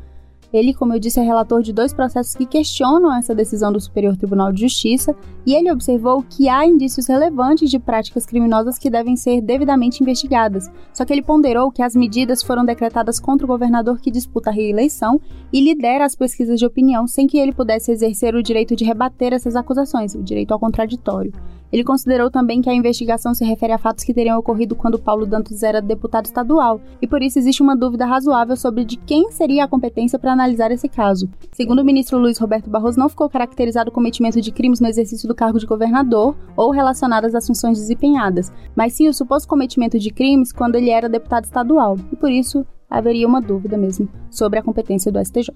Ele, 0.55 0.74
como 0.74 0.93
eu 0.93 1.00
disse, 1.00 1.19
é 1.19 1.24
relator 1.24 1.62
de 1.62 1.74
dois 1.74 1.93
processos 1.93 2.33
que 2.33 2.45
questionam 2.45 3.13
essa 3.13 3.35
decisão 3.35 3.74
do 3.74 3.79
Superior 3.79 4.15
Tribunal 4.15 4.53
de 4.53 4.62
Justiça 4.62 5.13
e 5.45 5.53
ele 5.53 5.71
observou 5.71 6.23
que 6.27 6.49
há 6.49 6.65
indícios 6.65 7.07
relevantes 7.07 7.69
de 7.69 7.79
práticas 7.79 8.25
criminosas 8.25 8.77
que 8.77 8.89
devem 8.89 9.15
ser 9.15 9.41
devidamente 9.41 10.01
investigadas. 10.01 10.71
Só 10.93 11.05
que 11.05 11.13
ele 11.13 11.21
ponderou 11.21 11.71
que 11.71 11.81
as 11.81 11.95
medidas 11.95 12.41
foram 12.41 12.65
decretadas 12.65 13.19
contra 13.19 13.45
o 13.45 13.47
governador 13.47 13.99
que 13.99 14.11
disputa 14.11 14.49
a 14.49 14.53
reeleição 14.53 15.19
e 15.51 15.61
lidera 15.61 16.05
as 16.05 16.15
pesquisas 16.15 16.59
de 16.59 16.65
opinião 16.65 17.07
sem 17.07 17.27
que 17.27 17.37
ele 17.37 17.53
pudesse 17.53 17.91
exercer 17.91 18.35
o 18.35 18.43
direito 18.43 18.75
de 18.75 18.83
rebater 18.83 19.33
essas 19.33 19.55
acusações, 19.55 20.15
o 20.15 20.23
direito 20.23 20.53
ao 20.53 20.59
contraditório. 20.59 21.31
Ele 21.75 21.83
considerou 21.83 22.31
também 22.31 22.61
que 22.61 22.69
a 22.69 22.73
investigação 22.73 23.33
se 23.33 23.43
refere 23.43 23.73
a 23.73 23.77
fatos 23.77 24.05
que 24.05 24.13
teriam 24.13 24.39
ocorrido 24.39 24.75
quando 24.75 24.97
Paulo 24.97 25.25
Dantas 25.25 25.61
era 25.61 25.81
deputado 25.81 26.25
estadual, 26.25 26.79
e 27.01 27.07
por 27.07 27.21
isso 27.21 27.37
existe 27.37 27.61
uma 27.61 27.75
dúvida 27.75 28.05
razoável 28.05 28.55
sobre 28.55 28.85
de 28.85 28.95
quem 28.95 29.29
seria 29.29 29.65
a 29.65 29.67
competência 29.67 30.17
para 30.17 30.31
analisar 30.31 30.71
esse 30.71 30.87
caso. 30.87 31.29
Segundo 31.51 31.79
o 31.79 31.85
ministro 31.85 32.17
Luiz 32.17 32.37
Roberto 32.37 32.69
Barroso, 32.69 32.97
não 32.97 33.09
ficou 33.09 33.29
caracterizado 33.29 33.89
o 33.89 33.93
cometimento 33.93 34.39
de 34.39 34.53
crimes 34.53 34.79
no 34.79 34.87
exercício 34.87 35.27
do 35.27 35.34
cargo 35.35 35.59
de 35.59 35.65
governador 35.65 36.35
ou 36.55 36.71
relacionadas 36.71 37.35
às 37.35 37.45
funções 37.45 37.77
desempenhadas, 37.77 38.51
mas 38.75 38.93
sim 38.93 39.07
o 39.07 39.13
suposto 39.13 39.47
cometimento 39.47 39.99
de 39.99 40.09
crimes 40.09 40.51
quando 40.51 40.75
ele 40.75 40.89
era 40.89 41.09
deputado 41.09 41.43
estadual, 41.45 41.97
e 42.11 42.15
por 42.15 42.31
isso 42.31 42.65
haveria 42.89 43.27
uma 43.27 43.41
dúvida 43.41 43.77
mesmo 43.77 44.09
sobre 44.29 44.59
a 44.59 44.63
competência 44.63 45.11
do 45.11 45.19
STJ. 45.23 45.53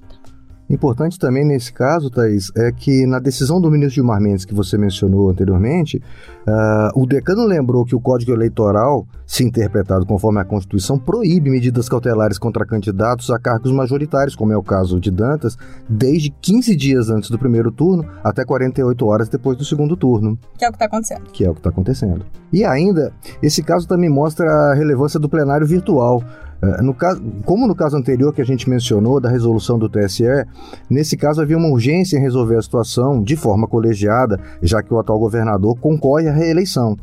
Importante 0.69 1.17
também 1.17 1.43
nesse 1.43 1.73
caso, 1.73 2.11
Thaís, 2.11 2.51
é 2.55 2.71
que 2.71 3.05
na 3.07 3.17
decisão 3.17 3.59
do 3.59 3.71
ministro 3.71 3.95
Gilmar 3.95 4.21
Mendes, 4.21 4.45
que 4.45 4.53
você 4.53 4.77
mencionou 4.77 5.29
anteriormente, 5.29 5.97
uh, 6.47 7.01
o 7.01 7.07
decano 7.07 7.43
lembrou 7.43 7.83
que 7.83 7.95
o 7.95 7.99
Código 7.99 8.31
Eleitoral, 8.31 9.07
se 9.25 9.43
interpretado 9.43 10.05
conforme 10.05 10.39
a 10.39 10.45
Constituição, 10.45 10.99
proíbe 10.99 11.49
medidas 11.49 11.89
cautelares 11.89 12.37
contra 12.37 12.67
candidatos 12.67 13.31
a 13.31 13.39
cargos 13.39 13.71
majoritários, 13.71 14.35
como 14.35 14.53
é 14.53 14.57
o 14.57 14.61
caso 14.61 14.99
de 14.99 15.09
Dantas, 15.09 15.57
desde 15.89 16.29
15 16.29 16.75
dias 16.75 17.09
antes 17.09 17.31
do 17.31 17.39
primeiro 17.39 17.71
turno 17.71 18.05
até 18.23 18.45
48 18.45 19.05
horas 19.07 19.27
depois 19.27 19.57
do 19.57 19.65
segundo 19.65 19.97
turno. 19.97 20.37
Que 20.55 20.65
é 20.65 20.67
o 20.67 20.71
que 20.71 20.75
está 20.75 20.85
acontecendo. 20.85 21.31
Que 21.31 21.45
é 21.45 21.49
o 21.49 21.53
que 21.53 21.59
está 21.59 21.69
acontecendo. 21.69 22.25
E 22.53 22.63
ainda, 22.63 23.11
esse 23.41 23.63
caso 23.63 23.87
também 23.87 24.09
mostra 24.09 24.45
a 24.47 24.73
relevância 24.75 25.19
do 25.19 25.27
plenário 25.27 25.65
virtual. 25.65 26.23
É, 26.61 26.81
no 26.81 26.93
caso, 26.93 27.21
como 27.45 27.67
no 27.67 27.75
caso 27.75 27.95
anterior 27.95 28.33
que 28.33 28.41
a 28.41 28.45
gente 28.45 28.69
mencionou, 28.69 29.19
da 29.19 29.29
resolução 29.29 29.79
do 29.79 29.89
TSE, 29.89 30.23
nesse 30.89 31.15
caso 31.15 31.41
havia 31.41 31.57
uma 31.57 31.69
urgência 31.69 32.17
em 32.17 32.21
resolver 32.21 32.57
a 32.57 32.61
situação 32.61 33.23
de 33.23 33.35
forma 33.35 33.67
colegiada, 33.67 34.39
já 34.61 34.83
que 34.83 34.93
o 34.93 34.99
atual 34.99 35.19
governador 35.19 35.77
concorre 35.79 36.27
à 36.27 36.33
reeleição 36.33 36.97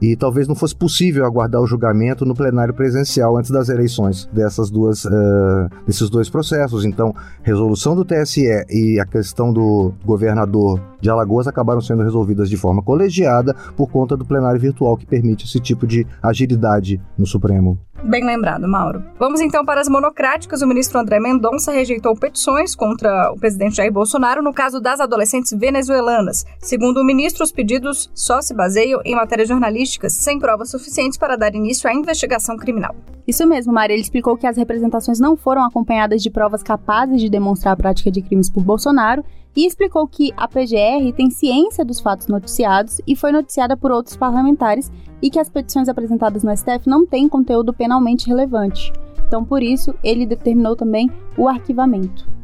e 0.00 0.16
talvez 0.16 0.46
não 0.46 0.54
fosse 0.54 0.74
possível 0.74 1.24
aguardar 1.24 1.60
o 1.60 1.66
julgamento 1.66 2.24
no 2.24 2.34
plenário 2.34 2.72
presencial 2.72 3.36
antes 3.36 3.50
das 3.50 3.68
eleições 3.68 4.28
dessas 4.32 4.70
duas, 4.70 5.04
uh, 5.04 5.68
desses 5.86 6.08
dois 6.08 6.30
processos. 6.30 6.84
Então, 6.84 7.14
resolução 7.42 7.94
do 7.94 8.04
TSE 8.04 8.46
e 8.70 9.00
a 9.00 9.04
questão 9.04 9.52
do 9.52 9.92
governador 10.04 10.80
de 11.00 11.10
Alagoas 11.10 11.46
acabaram 11.46 11.80
sendo 11.80 12.02
resolvidas 12.02 12.48
de 12.48 12.56
forma 12.56 12.82
colegiada 12.82 13.54
por 13.76 13.90
conta 13.90 14.16
do 14.16 14.24
plenário 14.24 14.60
virtual 14.60 14.96
que 14.96 15.06
permite 15.06 15.46
esse 15.46 15.60
tipo 15.60 15.86
de 15.86 16.06
agilidade 16.22 17.00
no 17.16 17.26
Supremo. 17.26 17.78
Bem 18.02 18.24
lembrado, 18.24 18.68
Mauro. 18.68 19.02
Vamos 19.18 19.40
então 19.40 19.64
para 19.64 19.80
as 19.80 19.88
monocráticas. 19.88 20.62
O 20.62 20.66
ministro 20.66 21.00
André 21.00 21.18
Mendonça 21.18 21.72
rejeitou 21.72 22.14
petições 22.14 22.74
contra 22.74 23.32
o 23.32 23.36
presidente 23.36 23.76
Jair 23.76 23.92
Bolsonaro 23.92 24.40
no 24.42 24.52
caso 24.52 24.80
das 24.80 25.00
adolescentes 25.00 25.52
venezuelanas. 25.52 26.46
Segundo 26.60 26.98
o 26.98 27.04
ministro, 27.04 27.42
os 27.42 27.50
pedidos 27.50 28.10
só 28.14 28.40
se 28.40 28.54
baseiam 28.54 29.00
em 29.04 29.16
matérias 29.16 29.48
jornalísticas 29.48 30.12
sem 30.12 30.38
provas 30.38 30.70
suficientes 30.70 31.18
para 31.18 31.36
dar 31.36 31.54
início 31.54 31.90
à 31.90 31.92
investigação 31.92 32.56
criminal. 32.56 32.94
Isso 33.26 33.46
mesmo, 33.46 33.72
Maria. 33.72 33.94
Ele 33.94 34.02
explicou 34.02 34.36
que 34.36 34.46
as 34.46 34.56
representações 34.56 35.18
não 35.18 35.36
foram 35.36 35.64
acompanhadas 35.64 36.22
de 36.22 36.30
provas 36.30 36.62
capazes 36.62 37.20
de 37.20 37.28
demonstrar 37.28 37.74
a 37.74 37.76
prática 37.76 38.10
de 38.10 38.22
crimes 38.22 38.48
por 38.48 38.62
Bolsonaro 38.62 39.24
e 39.56 39.66
explicou 39.66 40.06
que 40.06 40.32
a 40.36 40.46
PGR 40.46 41.12
tem 41.16 41.30
ciência 41.30 41.84
dos 41.84 42.00
fatos 42.00 42.28
noticiados 42.28 43.00
e 43.06 43.16
foi 43.16 43.32
noticiada 43.32 43.76
por 43.76 43.90
outros 43.90 44.16
parlamentares 44.16 44.90
e 45.20 45.30
que 45.30 45.38
as 45.38 45.48
petições 45.48 45.88
apresentadas 45.88 46.42
no 46.42 46.56
STF 46.56 46.88
não 46.88 47.06
têm 47.06 47.28
conteúdo 47.28 47.72
penalmente 47.72 48.28
relevante. 48.28 48.92
Então, 49.26 49.44
por 49.44 49.62
isso, 49.62 49.94
ele 50.02 50.24
determinou 50.24 50.74
também 50.74 51.10
o 51.36 51.48
arquivamento. 51.48 52.37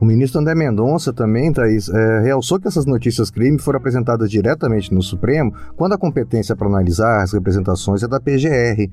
O 0.00 0.04
ministro 0.04 0.40
André 0.40 0.54
Mendonça 0.54 1.12
também, 1.12 1.52
Thaís, 1.52 1.88
é, 1.88 2.20
realçou 2.20 2.60
que 2.60 2.68
essas 2.68 2.86
notícias 2.86 3.32
crime 3.32 3.58
foram 3.58 3.78
apresentadas 3.78 4.30
diretamente 4.30 4.94
no 4.94 5.02
Supremo 5.02 5.52
quando 5.76 5.94
a 5.94 5.98
competência 5.98 6.54
para 6.54 6.68
analisar 6.68 7.20
as 7.20 7.32
representações 7.32 8.04
é 8.04 8.06
da 8.06 8.20
PGR. 8.20 8.88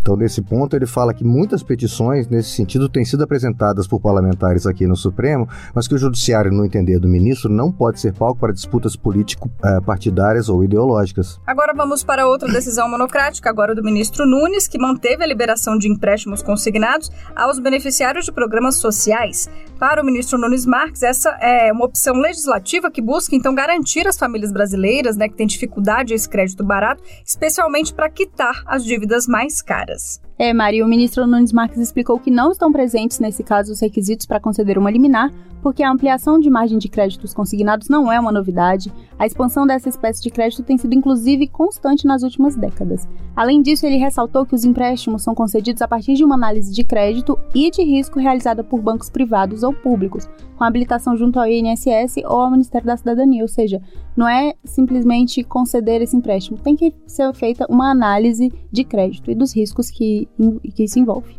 Então, 0.00 0.16
nesse 0.16 0.42
ponto, 0.42 0.74
ele 0.74 0.86
fala 0.86 1.14
que 1.14 1.22
muitas 1.22 1.62
petições 1.62 2.26
nesse 2.26 2.50
sentido 2.50 2.88
têm 2.88 3.04
sido 3.04 3.22
apresentadas 3.22 3.86
por 3.86 4.00
parlamentares 4.00 4.66
aqui 4.66 4.88
no 4.88 4.96
Supremo, 4.96 5.48
mas 5.72 5.86
que 5.86 5.94
o 5.94 5.98
Judiciário, 5.98 6.50
no 6.50 6.64
entender 6.64 6.98
do 6.98 7.06
ministro, 7.06 7.48
não 7.48 7.70
pode 7.70 8.00
ser 8.00 8.12
palco 8.12 8.40
para 8.40 8.52
disputas 8.52 8.96
político-partidárias 8.96 10.48
ou 10.48 10.64
ideológicas. 10.64 11.40
Agora 11.46 11.72
vamos 11.72 12.02
para 12.02 12.26
outra 12.26 12.50
decisão 12.50 12.90
monocrática, 12.90 13.48
agora 13.48 13.72
do 13.72 13.84
ministro 13.84 14.26
Nunes, 14.26 14.66
que 14.66 14.78
manteve 14.78 15.22
a 15.22 15.26
liberação 15.28 15.78
de 15.78 15.88
empréstimos 15.88 16.42
consignados 16.42 17.08
aos 17.36 17.60
beneficiários 17.60 18.24
de 18.24 18.32
programas 18.32 18.78
sociais. 18.78 19.48
Para 19.78 20.02
o 20.02 20.04
ministro 20.04 20.39
Nunes 20.40 20.66
Marques, 20.66 21.02
essa 21.02 21.30
é 21.40 21.72
uma 21.72 21.84
opção 21.84 22.14
legislativa 22.14 22.90
que 22.90 23.02
busca, 23.02 23.36
então, 23.36 23.54
garantir 23.54 24.08
às 24.08 24.18
famílias 24.18 24.50
brasileiras 24.50 25.16
né, 25.16 25.28
que 25.28 25.36
têm 25.36 25.46
dificuldade 25.46 26.14
esse 26.14 26.28
crédito 26.28 26.64
barato, 26.64 27.02
especialmente 27.24 27.92
para 27.92 28.08
quitar 28.08 28.62
as 28.66 28.84
dívidas 28.84 29.26
mais 29.26 29.60
caras. 29.60 30.20
É, 30.42 30.54
Maria, 30.54 30.86
o 30.86 30.88
ministro 30.88 31.26
Nunes 31.26 31.52
Marques 31.52 31.78
explicou 31.78 32.18
que 32.18 32.30
não 32.30 32.50
estão 32.50 32.72
presentes 32.72 33.18
nesse 33.18 33.44
caso 33.44 33.72
os 33.72 33.80
requisitos 33.80 34.24
para 34.24 34.40
conceder 34.40 34.78
uma 34.78 34.90
liminar, 34.90 35.30
porque 35.62 35.82
a 35.82 35.90
ampliação 35.90 36.40
de 36.40 36.48
margem 36.48 36.78
de 36.78 36.88
créditos 36.88 37.34
consignados 37.34 37.90
não 37.90 38.10
é 38.10 38.18
uma 38.18 38.32
novidade. 38.32 38.90
A 39.18 39.26
expansão 39.26 39.66
dessa 39.66 39.90
espécie 39.90 40.22
de 40.22 40.30
crédito 40.30 40.62
tem 40.62 40.78
sido 40.78 40.94
inclusive 40.94 41.46
constante 41.46 42.06
nas 42.06 42.22
últimas 42.22 42.56
décadas. 42.56 43.06
Além 43.36 43.60
disso, 43.60 43.84
ele 43.84 43.98
ressaltou 43.98 44.46
que 44.46 44.54
os 44.54 44.64
empréstimos 44.64 45.22
são 45.22 45.34
concedidos 45.34 45.82
a 45.82 45.88
partir 45.88 46.14
de 46.14 46.24
uma 46.24 46.36
análise 46.36 46.72
de 46.72 46.84
crédito 46.84 47.38
e 47.54 47.70
de 47.70 47.82
risco 47.82 48.18
realizada 48.18 48.64
por 48.64 48.80
bancos 48.80 49.10
privados 49.10 49.62
ou 49.62 49.74
públicos, 49.74 50.26
com 50.56 50.64
habilitação 50.64 51.16
junto 51.16 51.38
ao 51.38 51.46
INSS 51.46 52.16
ou 52.24 52.40
ao 52.40 52.50
Ministério 52.50 52.86
da 52.86 52.96
Cidadania, 52.96 53.42
ou 53.42 53.48
seja, 53.48 53.80
não 54.16 54.28
é 54.28 54.54
simplesmente 54.64 55.42
conceder 55.42 56.02
esse 56.02 56.16
empréstimo, 56.16 56.58
tem 56.58 56.76
que 56.76 56.94
ser 57.06 57.32
feita 57.34 57.66
uma 57.68 57.90
análise 57.90 58.52
de 58.70 58.84
crédito 58.84 59.30
e 59.30 59.34
dos 59.34 59.54
riscos 59.54 59.90
que 59.90 60.28
que 60.74 60.84
isso 60.84 60.98
envolve. 60.98 61.34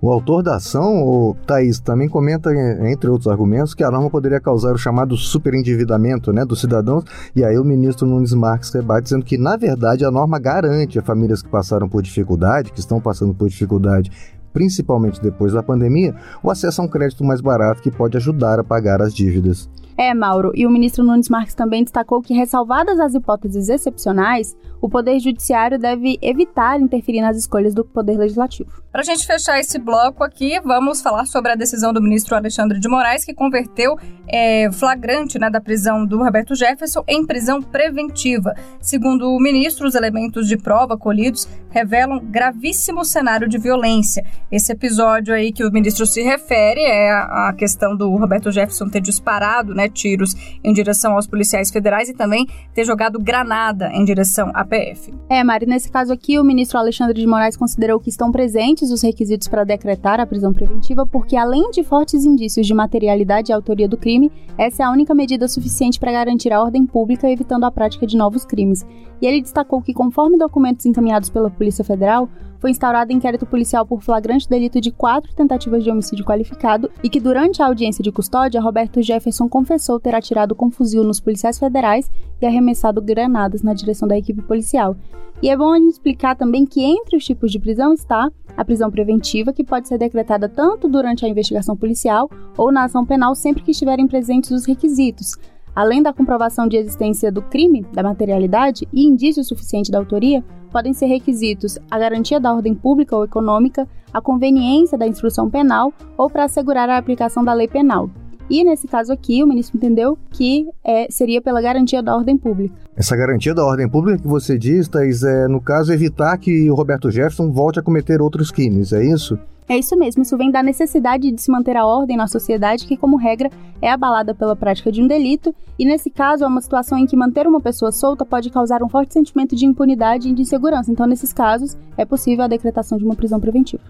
O 0.00 0.12
autor 0.12 0.42
da 0.42 0.56
ação, 0.56 1.02
o 1.02 1.34
Thaís, 1.46 1.80
também 1.80 2.06
comenta, 2.06 2.50
entre 2.86 3.08
outros 3.08 3.28
argumentos, 3.28 3.74
que 3.74 3.82
a 3.82 3.90
norma 3.90 4.10
poderia 4.10 4.38
causar 4.38 4.74
o 4.74 4.78
chamado 4.78 5.16
superendividamento 5.16 6.32
né, 6.34 6.44
dos 6.44 6.60
cidadãos, 6.60 7.02
e 7.34 7.42
aí 7.42 7.58
o 7.58 7.64
ministro 7.64 8.06
Nunes 8.06 8.34
Marques 8.34 8.70
rebate 8.70 9.04
dizendo 9.04 9.24
que, 9.24 9.38
na 9.38 9.56
verdade, 9.56 10.04
a 10.04 10.10
norma 10.10 10.38
garante 10.38 10.98
a 10.98 11.02
famílias 11.02 11.42
que 11.42 11.48
passaram 11.48 11.88
por 11.88 12.02
dificuldade, 12.02 12.72
que 12.72 12.80
estão 12.80 13.00
passando 13.00 13.34
por 13.34 13.48
dificuldade, 13.48 14.10
principalmente 14.56 15.20
depois 15.20 15.52
da 15.52 15.62
pandemia, 15.62 16.14
o 16.42 16.50
acesso 16.50 16.80
a 16.80 16.84
um 16.86 16.88
crédito 16.88 17.22
mais 17.22 17.42
barato 17.42 17.82
que 17.82 17.90
pode 17.90 18.16
ajudar 18.16 18.58
a 18.58 18.64
pagar 18.64 19.02
as 19.02 19.12
dívidas. 19.12 19.68
É, 19.98 20.12
Mauro, 20.12 20.52
e 20.54 20.66
o 20.66 20.70
ministro 20.70 21.02
Nunes 21.02 21.28
Marques 21.28 21.54
também 21.54 21.82
destacou 21.82 22.20
que, 22.20 22.34
ressalvadas 22.34 23.00
as 23.00 23.14
hipóteses 23.14 23.68
excepcionais, 23.68 24.54
o 24.80 24.88
Poder 24.88 25.18
Judiciário 25.18 25.78
deve 25.78 26.18
evitar 26.20 26.78
interferir 26.80 27.22
nas 27.22 27.36
escolhas 27.36 27.74
do 27.74 27.84
Poder 27.84 28.18
Legislativo. 28.18 28.70
Para 28.92 29.02
a 29.02 29.04
gente 29.04 29.26
fechar 29.26 29.58
esse 29.58 29.78
bloco 29.78 30.24
aqui, 30.24 30.58
vamos 30.60 31.02
falar 31.02 31.26
sobre 31.26 31.52
a 31.52 31.54
decisão 31.54 31.92
do 31.92 32.00
ministro 32.00 32.34
Alexandre 32.34 32.78
de 32.80 32.88
Moraes, 32.88 33.24
que 33.24 33.34
converteu 33.34 33.96
é, 34.26 34.70
flagrante 34.72 35.38
né, 35.38 35.50
da 35.50 35.60
prisão 35.60 36.06
do 36.06 36.22
Roberto 36.22 36.54
Jefferson 36.54 37.04
em 37.06 37.26
prisão 37.26 37.60
preventiva. 37.60 38.54
Segundo 38.80 39.30
o 39.30 39.38
ministro, 39.38 39.86
os 39.86 39.94
elementos 39.94 40.48
de 40.48 40.56
prova 40.56 40.96
colhidos 40.96 41.46
revelam 41.68 42.20
gravíssimo 42.24 43.04
cenário 43.04 43.46
de 43.46 43.58
violência. 43.58 44.24
Esse 44.50 44.72
episódio 44.72 45.34
aí 45.34 45.52
que 45.52 45.62
o 45.62 45.70
ministro 45.70 46.06
se 46.06 46.22
refere 46.22 46.80
é 46.80 47.10
a, 47.12 47.54
questão 47.56 47.94
do 47.94 48.10
Roberto 48.16 48.50
Jefferson 48.50 48.88
ter 48.88 49.00
disparado 49.00 49.74
né, 49.74 49.85
tiros 49.88 50.34
em 50.62 50.72
direção 50.72 51.14
aos 51.14 51.26
policiais 51.26 51.70
federais 51.70 52.08
e 52.08 52.14
também 52.14 52.46
ter 52.74 52.84
jogado 52.84 53.18
granada 53.18 53.90
em 53.92 54.04
direção 54.04 54.50
à 54.54 54.64
PF. 54.64 55.12
É, 55.28 55.42
Mari, 55.42 55.66
nesse 55.66 55.90
caso 55.90 56.12
aqui, 56.12 56.38
o 56.38 56.44
ministro 56.44 56.78
Alexandre 56.78 57.20
de 57.20 57.26
Moraes 57.26 57.56
considerou 57.56 57.98
que 57.98 58.10
estão 58.10 58.30
presentes 58.30 58.90
os 58.90 59.02
requisitos 59.02 59.48
para 59.48 59.64
decretar 59.64 60.20
a 60.20 60.26
prisão 60.26 60.52
preventiva, 60.52 61.06
porque 61.06 61.36
além 61.36 61.70
de 61.70 61.82
fortes 61.82 62.24
indícios 62.24 62.66
de 62.66 62.74
materialidade 62.74 63.50
e 63.50 63.54
autoria 63.54 63.88
do 63.88 63.96
crime, 63.96 64.30
essa 64.58 64.82
é 64.82 64.86
a 64.86 64.90
única 64.90 65.14
medida 65.14 65.48
suficiente 65.48 65.98
para 65.98 66.12
garantir 66.12 66.52
a 66.52 66.62
ordem 66.62 66.86
pública, 66.86 67.30
evitando 67.30 67.64
a 67.64 67.70
prática 67.70 68.06
de 68.06 68.16
novos 68.16 68.44
crimes. 68.44 68.86
E 69.20 69.26
ele 69.26 69.40
destacou 69.40 69.80
que, 69.80 69.94
conforme 69.94 70.38
documentos 70.38 70.84
encaminhados 70.86 71.30
pela 71.30 71.50
Polícia 71.50 71.84
Federal, 71.84 72.28
foi 72.66 72.72
instaurado 72.72 73.12
inquérito 73.12 73.46
policial 73.46 73.86
por 73.86 74.02
flagrante 74.02 74.48
delito 74.48 74.80
de 74.80 74.90
quatro 74.90 75.32
tentativas 75.36 75.84
de 75.84 75.90
homicídio 75.90 76.24
qualificado 76.24 76.90
e 77.00 77.08
que, 77.08 77.20
durante 77.20 77.62
a 77.62 77.66
audiência 77.66 78.02
de 78.02 78.10
custódia, 78.10 78.60
Roberto 78.60 79.00
Jefferson 79.00 79.48
confessou 79.48 80.00
ter 80.00 80.16
atirado 80.16 80.52
com 80.52 80.68
fuzil 80.68 81.04
nos 81.04 81.20
policiais 81.20 81.60
federais 81.60 82.10
e 82.42 82.44
arremessado 82.44 83.00
granadas 83.00 83.62
na 83.62 83.72
direção 83.72 84.08
da 84.08 84.18
equipe 84.18 84.42
policial. 84.42 84.96
E 85.40 85.48
é 85.48 85.56
bom 85.56 85.72
a 85.72 85.78
gente 85.78 85.92
explicar 85.92 86.34
também 86.34 86.66
que 86.66 86.82
entre 86.82 87.16
os 87.16 87.24
tipos 87.24 87.52
de 87.52 87.60
prisão 87.60 87.92
está 87.92 88.32
a 88.56 88.64
prisão 88.64 88.90
preventiva, 88.90 89.52
que 89.52 89.62
pode 89.62 89.86
ser 89.86 89.98
decretada 89.98 90.48
tanto 90.48 90.88
durante 90.88 91.24
a 91.24 91.28
investigação 91.28 91.76
policial 91.76 92.28
ou 92.58 92.72
na 92.72 92.82
ação 92.82 93.06
penal 93.06 93.36
sempre 93.36 93.62
que 93.62 93.70
estiverem 93.70 94.08
presentes 94.08 94.50
os 94.50 94.66
requisitos, 94.66 95.36
além 95.76 96.02
da 96.02 96.12
comprovação 96.12 96.66
de 96.66 96.76
existência 96.78 97.30
do 97.30 97.42
crime, 97.42 97.84
da 97.92 98.02
materialidade 98.02 98.88
e 98.90 99.06
indício 99.06 99.44
suficiente 99.44 99.92
da 99.92 99.98
autoria, 99.98 100.42
podem 100.72 100.94
ser 100.94 101.06
requisitos 101.06 101.78
a 101.90 101.98
garantia 101.98 102.40
da 102.40 102.52
ordem 102.52 102.74
pública 102.74 103.14
ou 103.14 103.24
econômica, 103.24 103.86
a 104.12 104.20
conveniência 104.20 104.96
da 104.96 105.06
instrução 105.06 105.50
penal 105.50 105.92
ou 106.16 106.30
para 106.30 106.44
assegurar 106.44 106.88
a 106.88 106.96
aplicação 106.96 107.44
da 107.44 107.52
lei 107.52 107.68
penal. 107.68 108.08
E 108.48 108.64
nesse 108.64 108.86
caso 108.86 109.12
aqui, 109.12 109.42
o 109.42 109.46
ministro 109.46 109.76
entendeu 109.76 110.16
que 110.30 110.66
é, 110.84 111.08
seria 111.10 111.42
pela 111.42 111.60
garantia 111.60 112.02
da 112.02 112.16
ordem 112.16 112.38
pública. 112.38 112.74
Essa 112.96 113.16
garantia 113.16 113.52
da 113.52 113.64
ordem 113.64 113.88
pública 113.88 114.22
que 114.22 114.28
você 114.28 114.56
diz, 114.56 114.88
Thais, 114.88 115.24
é, 115.24 115.48
no 115.48 115.60
caso, 115.60 115.92
evitar 115.92 116.38
que 116.38 116.70
o 116.70 116.74
Roberto 116.74 117.10
Jefferson 117.10 117.50
volte 117.50 117.80
a 117.80 117.82
cometer 117.82 118.22
outros 118.22 118.52
crimes, 118.52 118.92
é 118.92 119.04
isso? 119.04 119.36
É 119.68 119.76
isso 119.76 119.96
mesmo, 119.96 120.22
isso 120.22 120.36
vem 120.36 120.50
da 120.50 120.62
necessidade 120.62 121.32
de 121.32 121.42
se 121.42 121.50
manter 121.50 121.76
a 121.76 121.84
ordem 121.84 122.16
na 122.16 122.28
sociedade, 122.28 122.86
que, 122.86 122.96
como 122.96 123.16
regra, 123.16 123.50
é 123.82 123.90
abalada 123.90 124.32
pela 124.32 124.54
prática 124.54 124.92
de 124.92 125.02
um 125.02 125.08
delito, 125.08 125.52
e 125.76 125.84
nesse 125.84 126.08
caso 126.08 126.44
é 126.44 126.46
uma 126.46 126.60
situação 126.60 126.96
em 126.96 127.06
que 127.06 127.16
manter 127.16 127.48
uma 127.48 127.60
pessoa 127.60 127.90
solta 127.90 128.24
pode 128.24 128.48
causar 128.48 128.82
um 128.82 128.88
forte 128.88 129.12
sentimento 129.12 129.56
de 129.56 129.66
impunidade 129.66 130.28
e 130.28 130.32
de 130.32 130.42
insegurança. 130.42 130.92
Então, 130.92 131.06
nesses 131.06 131.32
casos, 131.32 131.76
é 131.96 132.04
possível 132.04 132.44
a 132.44 132.48
decretação 132.48 132.96
de 132.96 133.04
uma 133.04 133.16
prisão 133.16 133.40
preventiva. 133.40 133.82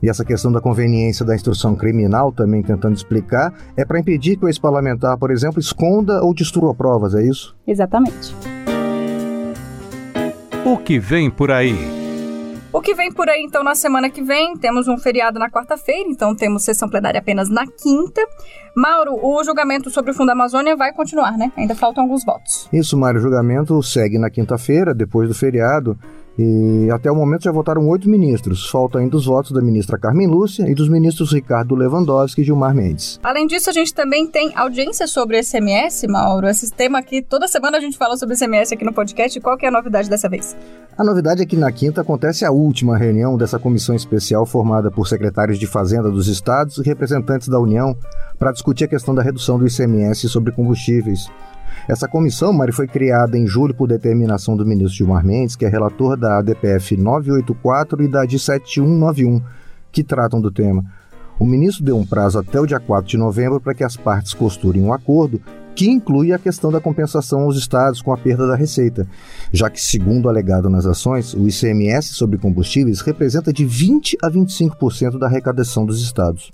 E 0.00 0.08
essa 0.08 0.24
questão 0.24 0.52
da 0.52 0.60
conveniência 0.60 1.24
da 1.24 1.34
instrução 1.34 1.74
criminal, 1.74 2.30
também 2.30 2.62
tentando 2.62 2.94
explicar, 2.94 3.52
é 3.76 3.84
para 3.84 3.98
impedir 3.98 4.36
que 4.36 4.44
o 4.44 4.48
ex-parlamentar, 4.48 5.18
por 5.18 5.30
exemplo, 5.30 5.58
esconda 5.58 6.22
ou 6.22 6.34
destrua 6.34 6.74
provas, 6.74 7.14
é 7.14 7.22
isso? 7.26 7.56
Exatamente. 7.66 8.34
O 10.64 10.76
que 10.78 10.98
vem 10.98 11.30
por 11.30 11.50
aí? 11.50 12.03
O 12.74 12.80
que 12.80 12.92
vem 12.92 13.12
por 13.12 13.28
aí, 13.28 13.40
então, 13.40 13.62
na 13.62 13.76
semana 13.76 14.10
que 14.10 14.20
vem, 14.20 14.56
temos 14.56 14.88
um 14.88 14.98
feriado 14.98 15.38
na 15.38 15.48
quarta-feira, 15.48 16.08
então 16.08 16.34
temos 16.34 16.64
sessão 16.64 16.88
plenária 16.88 17.20
apenas 17.20 17.48
na 17.48 17.64
quinta. 17.68 18.20
Mauro, 18.76 19.16
o 19.22 19.44
julgamento 19.44 19.88
sobre 19.90 20.10
o 20.10 20.14
Fundo 20.14 20.30
Amazônia 20.30 20.74
vai 20.74 20.92
continuar, 20.92 21.38
né? 21.38 21.52
Ainda 21.56 21.76
faltam 21.76 22.02
alguns 22.02 22.24
votos. 22.24 22.68
Isso, 22.72 22.98
Mário, 22.98 23.20
o 23.20 23.22
julgamento 23.22 23.80
segue 23.80 24.18
na 24.18 24.28
quinta-feira, 24.28 24.92
depois 24.92 25.28
do 25.28 25.36
feriado. 25.36 25.96
E 26.36 26.88
até 26.90 27.10
o 27.10 27.14
momento 27.14 27.44
já 27.44 27.52
votaram 27.52 27.86
oito 27.88 28.08
ministros. 28.08 28.68
Faltam 28.68 29.00
ainda 29.00 29.16
os 29.16 29.26
votos 29.26 29.52
da 29.52 29.62
ministra 29.62 29.96
Carmen 29.96 30.26
Lúcia 30.26 30.68
e 30.68 30.74
dos 30.74 30.88
ministros 30.88 31.32
Ricardo 31.32 31.74
Lewandowski 31.74 32.42
e 32.42 32.44
Gilmar 32.44 32.74
Mendes. 32.74 33.20
Além 33.22 33.46
disso, 33.46 33.70
a 33.70 33.72
gente 33.72 33.94
também 33.94 34.26
tem 34.26 34.52
audiência 34.56 35.06
sobre 35.06 35.40
SMS, 35.42 36.04
Mauro. 36.08 36.48
Esse 36.48 36.72
tema 36.72 36.98
aqui, 36.98 37.22
toda 37.22 37.46
semana 37.46 37.78
a 37.78 37.80
gente 37.80 37.96
fala 37.96 38.16
sobre 38.16 38.34
SMS 38.34 38.72
aqui 38.72 38.84
no 38.84 38.92
podcast. 38.92 39.38
Qual 39.40 39.56
que 39.56 39.64
é 39.64 39.68
a 39.68 39.72
novidade 39.72 40.10
dessa 40.10 40.28
vez? 40.28 40.56
A 40.98 41.04
novidade 41.04 41.42
é 41.42 41.46
que 41.46 41.56
na 41.56 41.70
quinta 41.70 42.00
acontece 42.00 42.44
a 42.44 42.50
última 42.50 42.96
reunião 42.96 43.36
dessa 43.36 43.58
comissão 43.58 43.94
especial 43.94 44.44
formada 44.44 44.90
por 44.90 45.06
secretários 45.06 45.58
de 45.58 45.66
Fazenda 45.66 46.10
dos 46.10 46.26
estados 46.26 46.78
e 46.78 46.82
representantes 46.82 47.48
da 47.48 47.60
União 47.60 47.96
para 48.38 48.52
discutir 48.52 48.84
a 48.84 48.88
questão 48.88 49.14
da 49.14 49.22
redução 49.22 49.58
do 49.58 49.66
ICMS 49.66 50.28
sobre 50.28 50.52
combustíveis. 50.52 51.28
Essa 51.86 52.08
comissão, 52.08 52.52
Mari, 52.52 52.72
foi 52.72 52.86
criada 52.86 53.36
em 53.36 53.46
julho 53.46 53.74
por 53.74 53.86
determinação 53.86 54.56
do 54.56 54.64
ministro 54.64 54.96
Gilmar 54.96 55.24
Mendes, 55.24 55.54
que 55.54 55.66
é 55.66 55.68
relator 55.68 56.16
da 56.16 56.38
ADPF 56.38 56.96
984 56.96 58.02
e 58.02 58.08
da 58.08 58.24
de 58.24 58.38
7191, 58.38 59.42
que 59.92 60.02
tratam 60.02 60.40
do 60.40 60.50
tema. 60.50 60.82
O 61.38 61.44
ministro 61.44 61.84
deu 61.84 61.98
um 61.98 62.06
prazo 62.06 62.38
até 62.38 62.58
o 62.58 62.66
dia 62.66 62.80
4 62.80 63.10
de 63.10 63.18
novembro 63.18 63.60
para 63.60 63.74
que 63.74 63.84
as 63.84 63.96
partes 63.96 64.32
costurem 64.32 64.82
um 64.82 64.92
acordo 64.92 65.42
que 65.74 65.90
inclui 65.90 66.32
a 66.32 66.38
questão 66.38 66.70
da 66.70 66.80
compensação 66.80 67.42
aos 67.42 67.56
estados 67.56 68.00
com 68.00 68.12
a 68.12 68.16
perda 68.16 68.46
da 68.46 68.54
receita, 68.54 69.06
já 69.52 69.68
que, 69.68 69.80
segundo 69.80 70.28
alegado 70.28 70.70
nas 70.70 70.86
ações, 70.86 71.34
o 71.34 71.48
ICMS 71.48 72.14
sobre 72.14 72.38
combustíveis 72.38 73.00
representa 73.00 73.52
de 73.52 73.64
20 73.64 74.16
a 74.22 74.30
25% 74.30 75.18
da 75.18 75.26
arrecadação 75.26 75.84
dos 75.84 76.00
estados. 76.00 76.52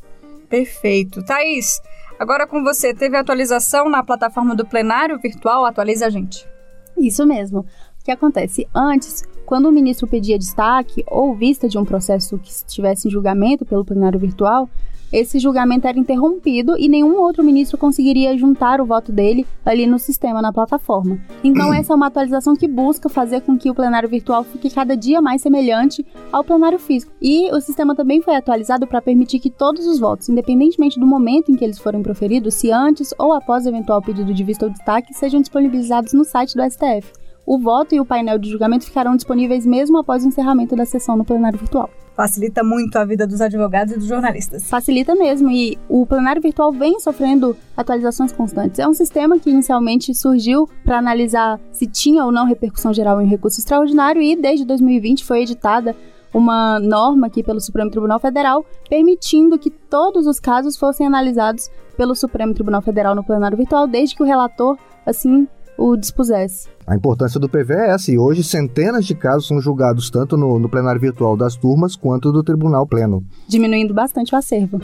Perfeito. 0.48 1.22
Thaís, 1.22 1.80
Agora 2.20 2.46
com 2.46 2.62
você, 2.62 2.92
teve 2.92 3.16
atualização 3.16 3.88
na 3.88 4.04
plataforma 4.04 4.54
do 4.54 4.66
plenário 4.66 5.18
virtual? 5.18 5.64
Atualize 5.64 6.04
a 6.04 6.10
gente. 6.10 6.46
Isso 6.94 7.26
mesmo. 7.26 7.60
O 7.60 8.04
que 8.04 8.10
acontece? 8.10 8.68
Antes, 8.74 9.24
quando 9.46 9.70
o 9.70 9.72
ministro 9.72 10.06
pedia 10.06 10.38
destaque 10.38 11.02
ou 11.06 11.34
vista 11.34 11.66
de 11.66 11.78
um 11.78 11.84
processo 11.84 12.38
que 12.38 12.50
estivesse 12.50 13.08
em 13.08 13.10
julgamento 13.10 13.64
pelo 13.64 13.86
plenário 13.86 14.20
virtual, 14.20 14.68
esse 15.12 15.38
julgamento 15.38 15.86
era 15.86 15.98
interrompido 15.98 16.76
e 16.78 16.88
nenhum 16.88 17.16
outro 17.20 17.42
ministro 17.42 17.76
conseguiria 17.76 18.36
juntar 18.38 18.80
o 18.80 18.86
voto 18.86 19.10
dele 19.10 19.46
ali 19.64 19.86
no 19.86 19.98
sistema, 19.98 20.40
na 20.40 20.52
plataforma. 20.52 21.18
Então, 21.42 21.72
essa 21.74 21.92
é 21.92 21.96
uma 21.96 22.06
atualização 22.06 22.54
que 22.54 22.68
busca 22.68 23.08
fazer 23.08 23.40
com 23.40 23.58
que 23.58 23.70
o 23.70 23.74
plenário 23.74 24.08
virtual 24.08 24.44
fique 24.44 24.70
cada 24.70 24.96
dia 24.96 25.20
mais 25.20 25.42
semelhante 25.42 26.06
ao 26.32 26.44
plenário 26.44 26.78
físico. 26.78 27.12
E 27.20 27.50
o 27.52 27.60
sistema 27.60 27.94
também 27.94 28.22
foi 28.22 28.36
atualizado 28.36 28.86
para 28.86 29.02
permitir 29.02 29.40
que 29.40 29.50
todos 29.50 29.86
os 29.86 29.98
votos, 29.98 30.28
independentemente 30.28 31.00
do 31.00 31.06
momento 31.06 31.50
em 31.50 31.56
que 31.56 31.64
eles 31.64 31.78
forem 31.78 32.02
proferidos, 32.02 32.54
se 32.54 32.70
antes 32.70 33.12
ou 33.18 33.32
após 33.32 33.66
eventual 33.66 34.00
pedido 34.00 34.32
de 34.32 34.44
vista 34.44 34.66
ou 34.66 34.70
destaque, 34.70 35.12
sejam 35.12 35.40
disponibilizados 35.40 36.12
no 36.12 36.24
site 36.24 36.56
do 36.56 36.62
STF. 36.62 37.12
O 37.44 37.58
voto 37.58 37.94
e 37.94 38.00
o 38.00 38.04
painel 38.04 38.38
de 38.38 38.48
julgamento 38.48 38.84
ficarão 38.84 39.16
disponíveis 39.16 39.66
mesmo 39.66 39.98
após 39.98 40.24
o 40.24 40.28
encerramento 40.28 40.76
da 40.76 40.84
sessão 40.84 41.16
no 41.16 41.24
plenário 41.24 41.58
virtual 41.58 41.90
facilita 42.16 42.62
muito 42.62 42.96
a 42.96 43.04
vida 43.04 43.26
dos 43.26 43.40
advogados 43.40 43.94
e 43.94 43.98
dos 43.98 44.06
jornalistas. 44.06 44.68
Facilita 44.68 45.14
mesmo, 45.14 45.50
e 45.50 45.78
o 45.88 46.04
plenário 46.06 46.42
virtual 46.42 46.72
vem 46.72 47.00
sofrendo 47.00 47.56
atualizações 47.76 48.32
constantes. 48.32 48.78
É 48.78 48.86
um 48.86 48.94
sistema 48.94 49.38
que 49.38 49.50
inicialmente 49.50 50.14
surgiu 50.14 50.68
para 50.84 50.98
analisar 50.98 51.58
se 51.72 51.86
tinha 51.86 52.24
ou 52.24 52.32
não 52.32 52.46
repercussão 52.46 52.92
geral 52.92 53.20
em 53.22 53.26
recurso 53.26 53.58
extraordinário 53.58 54.20
e 54.20 54.36
desde 54.36 54.64
2020 54.64 55.24
foi 55.24 55.42
editada 55.42 55.96
uma 56.32 56.78
norma 56.78 57.26
aqui 57.26 57.42
pelo 57.42 57.60
Supremo 57.60 57.90
Tribunal 57.90 58.20
Federal 58.20 58.64
permitindo 58.88 59.58
que 59.58 59.70
todos 59.70 60.26
os 60.26 60.38
casos 60.38 60.76
fossem 60.76 61.06
analisados 61.06 61.68
pelo 61.96 62.14
Supremo 62.14 62.54
Tribunal 62.54 62.82
Federal 62.82 63.14
no 63.14 63.24
plenário 63.24 63.56
virtual, 63.56 63.86
desde 63.86 64.14
que 64.14 64.22
o 64.22 64.26
relator 64.26 64.78
assim 65.04 65.48
o 65.80 65.96
dispusesse. 65.96 66.68
A 66.86 66.94
importância 66.94 67.40
do 67.40 67.48
PV 67.48 67.72
é 67.72 67.90
essa, 67.94 68.12
e 68.12 68.18
hoje 68.18 68.44
centenas 68.44 69.06
de 69.06 69.14
casos 69.14 69.48
são 69.48 69.60
julgados 69.60 70.10
tanto 70.10 70.36
no, 70.36 70.58
no 70.58 70.68
plenário 70.68 71.00
virtual 71.00 71.36
das 71.36 71.56
turmas 71.56 71.96
quanto 71.96 72.30
do 72.30 72.42
tribunal 72.42 72.86
pleno. 72.86 73.24
Diminuindo 73.48 73.94
bastante 73.94 74.34
o 74.34 74.38
acervo. 74.38 74.78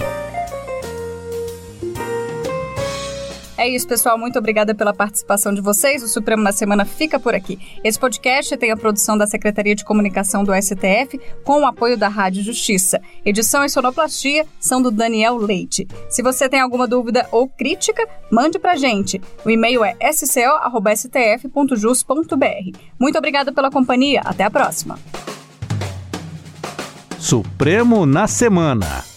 É 3.57 3.69
isso, 3.69 3.89
pessoal. 3.89 4.19
Muito 4.19 4.39
obrigada 4.39 4.75
pela 4.75 4.93
participação 4.93 5.55
de 5.55 5.61
vocês. 5.63 6.03
O 6.03 6.09
Supremo 6.09 6.43
na 6.43 6.53
Semana 6.53 6.85
fica 6.85 7.19
por 7.19 7.35
aqui. 7.35 7.59
Esse 7.83 7.99
podcast 7.99 8.55
tem 8.57 8.71
a 8.71 8.77
produção 8.77 9.17
da 9.17 9.27
Secretaria 9.27 9.75
de 9.75 9.85
Comunicação 9.85 10.45
do 10.45 10.53
STF 10.55 11.19
com 11.43 11.63
o 11.63 11.67
apoio 11.67 11.97
da 11.97 12.09
Rádio 12.09 12.43
Justiça. 12.43 13.01
Edição 13.25 13.65
e 13.65 13.69
sonoplastia 13.69 14.47
são 14.61 14.83
do 14.83 14.91
Daniel 14.91 15.37
Leite. 15.37 15.89
Se 16.11 16.23
você 16.23 16.49
tem 16.49 16.61
alguma 16.61 16.87
dúvida 16.87 17.27
ou 17.33 17.49
crítica, 17.49 18.07
mande 18.31 18.59
pra 18.59 18.77
gente. 18.77 19.21
O 19.45 19.51
e-mail 19.51 19.83
é 19.85 19.97
sco.stf.jus.br. 20.13 20.47
Muito 22.99 23.19
obrigada 23.19 23.53
pela 23.53 23.71
companhia. 23.71 24.21
Até 24.25 24.45
a 24.45 24.51
próxima. 24.51 24.99
Supremo 27.19 28.05
na 28.05 28.27
Semana. 28.27 29.16